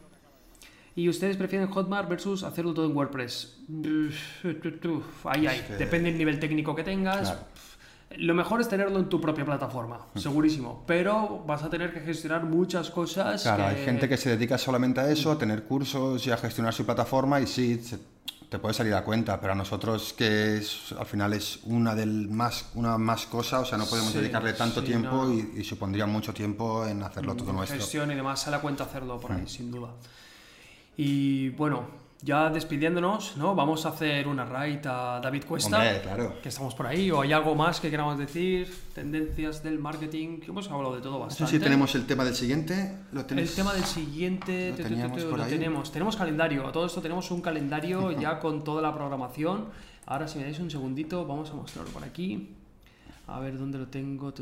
[0.96, 3.58] ¿Y ustedes prefieren Hotmart versus hacerlo todo en WordPress?
[5.26, 5.62] Ahí, ahí.
[5.68, 7.32] que- Depende del nivel técnico que tengas.
[7.32, 7.46] Claro.
[8.18, 10.84] Lo mejor es tenerlo en tu propia plataforma, segurísimo.
[10.88, 13.44] Pero vas a tener que gestionar muchas cosas.
[13.44, 16.74] Claro, hay gente que se dedica solamente a eso, a tener cursos y a gestionar
[16.74, 18.00] su plataforma y sí, se-
[18.50, 22.28] te puede salir a cuenta, pero a nosotros que es, al final es una del
[22.30, 25.34] más una más cosa, o sea, no podemos Sí, dedicarle tanto sí, tiempo no.
[25.34, 27.78] y, y supondría mucho tiempo en hacerlo todo nuestro.
[27.80, 29.48] gestión y demás, sale a cuenta hacerlo por ahí, Mm.
[29.48, 29.90] sin duda.
[30.98, 31.86] Y bueno,
[32.22, 33.56] ya despidiéndonos, ¿no?
[33.56, 36.42] Vamos a hacer una raid a David Cuesta, Hombre, claro.
[36.42, 40.48] que estamos por ahí, o hay algo más que queramos decir, tendencias del marketing, que
[40.48, 41.50] hemos hablado de todo No bastante.
[41.52, 42.98] sé si tenemos el tema del siguiente.
[43.14, 45.52] ¿Lo El tema del siguiente, ¿Lo tu, tu, tu, teníamos tu, por lo ahí?
[45.52, 45.92] tenemos.
[45.92, 46.68] Tenemos calendario.
[46.68, 49.68] A todo esto tenemos un calendario ya con toda la programación.
[50.06, 52.50] Ahora, si me dais un segundito, vamos a mostrarlo por aquí.
[53.28, 54.34] A ver dónde lo tengo.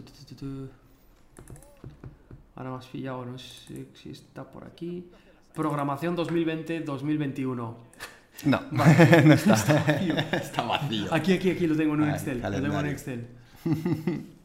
[2.55, 5.05] Ahora has pillado, no sé si está por aquí.
[5.58, 7.76] Programación 2020-2021.
[8.45, 9.24] No, Vale.
[9.26, 9.53] no está.
[9.55, 10.16] Está vacío.
[10.32, 11.14] está vacío.
[11.14, 12.41] Aquí, aquí, aquí lo tengo en un Ahí, Excel.
[12.41, 12.86] Lo tengo en.
[12.86, 13.28] Excel.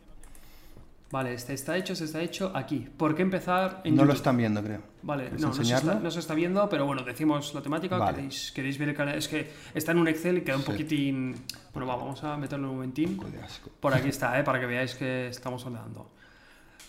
[1.11, 2.89] Vale, este está hecho, este está hecho aquí.
[2.97, 4.81] ¿Por qué empezar en No lo están viendo, creo.
[5.03, 7.99] Vale, ¿Quieres no, no se, está, no se está viendo, pero bueno, decimos la temática.
[7.99, 8.17] Vale.
[8.17, 9.19] ¿Queréis, queréis ver el canal?
[9.19, 10.71] Es que está en un Excel y queda un Sí.
[10.71, 11.35] poquitín.
[11.75, 13.21] Bueno, va, vamos a meterlo un momentín.
[13.79, 14.43] Por aquí está, ¿eh?
[14.43, 16.11] para que veáis que estamos hablando.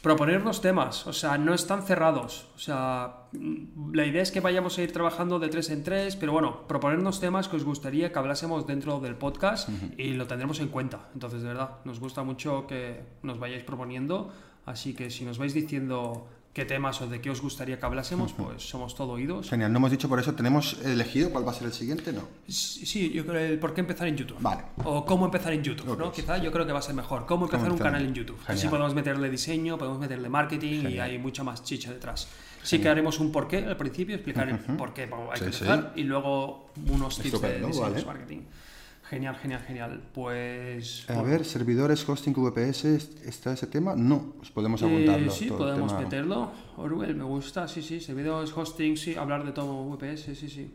[0.04, 2.49] Proponernos temas, o sea, no están cerrados.
[2.58, 6.18] O sea, mm, la idea es que vayamos a ir trabajando de tres en tres,
[6.18, 10.60] pero bueno, proponernos temas que os gustaría que hablásemos dentro del podcast y lo tendremos
[10.60, 11.08] en cuenta.
[11.14, 14.34] Entonces, de verdad, nos gusta mucho que nos vayáis proponiendo.
[14.66, 18.32] Así que si nos vais diciendo qué temas o de qué os gustaría que hablásemos,
[18.34, 19.49] pues somos todo oídos.
[19.49, 22.14] Genial, no hemos dicho por eso, ¿tenemos elegido cuál va a ser el siguiente?
[22.14, 22.22] No.
[22.47, 24.38] Sí, sí, yo creo el por qué empezar en YouTube.
[24.39, 24.62] Vale.
[24.84, 26.14] O cómo empezar en YouTube, Ok, ¿no?
[26.14, 27.26] sí, Quizá yo creo que va a ser mejor.
[27.26, 28.38] Cómo empezar un empezar canal en YouTube.
[28.47, 31.10] Así podemos meterle diseño, podemos meterle marketing y Genial.
[31.12, 32.28] hay mucha más chicha detrás.
[32.62, 35.64] Sí que haremos un porqué al principio, explicar el por qué hay Sí, que sí.
[35.64, 38.06] empezar y luego unos tips de Estupendo, diseño vale.
[38.06, 38.41] marketing.
[39.14, 40.01] Genial, genial, genial.
[40.14, 41.05] Pues...
[41.09, 42.86] A bueno, ver, servidores, hosting, VPS,
[43.26, 43.93] ¿está ese tema?
[43.95, 45.32] No, pues podemos eh, apuntarlo.
[45.32, 46.01] sí, todo el podemos tema.
[46.03, 46.51] meterlo.
[46.78, 47.99] Orwell, me gusta, sí, sí.
[47.99, 49.16] Servidores, hosting, sí.
[49.16, 50.72] Hablar de todo VPS, sí, sí.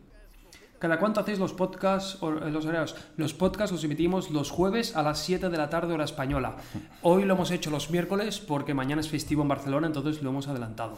[0.78, 2.95] ¿Cada cuánto hacéis los podcasts, o- eh, los horarios?
[3.16, 6.57] Los podcasts los emitimos los jueves a las 7 de la tarde hora española.
[7.03, 10.47] Hoy lo hemos hecho los miércoles porque mañana es festivo en Barcelona, entonces lo hemos
[10.47, 10.97] adelantado.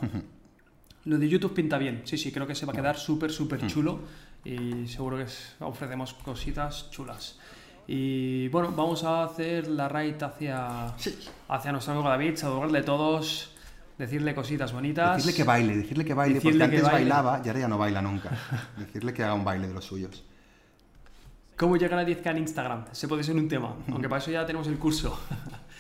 [1.07, 3.67] Lo de YouTube pinta bien, sí, sí, creo que se va a quedar súper, súper
[3.67, 4.01] chulo
[4.45, 5.27] y seguro que
[5.61, 7.39] ofrecemos cositas chulas.
[7.87, 11.19] Y bueno, vamos a hacer la raid hacia, Sí.
[11.49, 13.53] hacia nuestro amigo David, saludarle a todos,
[13.99, 15.17] decirle cositas bonitas.
[15.17, 17.11] Decirle que baile, decirle que baile, Decirle porque que antes baile.
[17.11, 18.31] bailaba y ahora ya no baila nunca.
[18.79, 20.25] decirle que haga un baile de los suyos.
[21.57, 22.85] ¿Cómo llegar a 10k en Instagram?
[22.93, 25.19] Se puede ser un tema, aunque para eso ya tenemos el curso.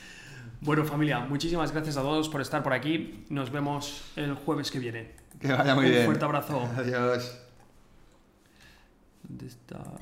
[0.61, 3.25] bueno, familia, muchísimas gracias a todos por estar por aquí.
[3.31, 5.13] Nos vemos el jueves que viene.
[5.41, 6.05] Que vaya muy Un bien.
[6.07, 6.69] fuerte abrazo.
[6.77, 7.39] Adiós.
[9.39, 10.01] this dot.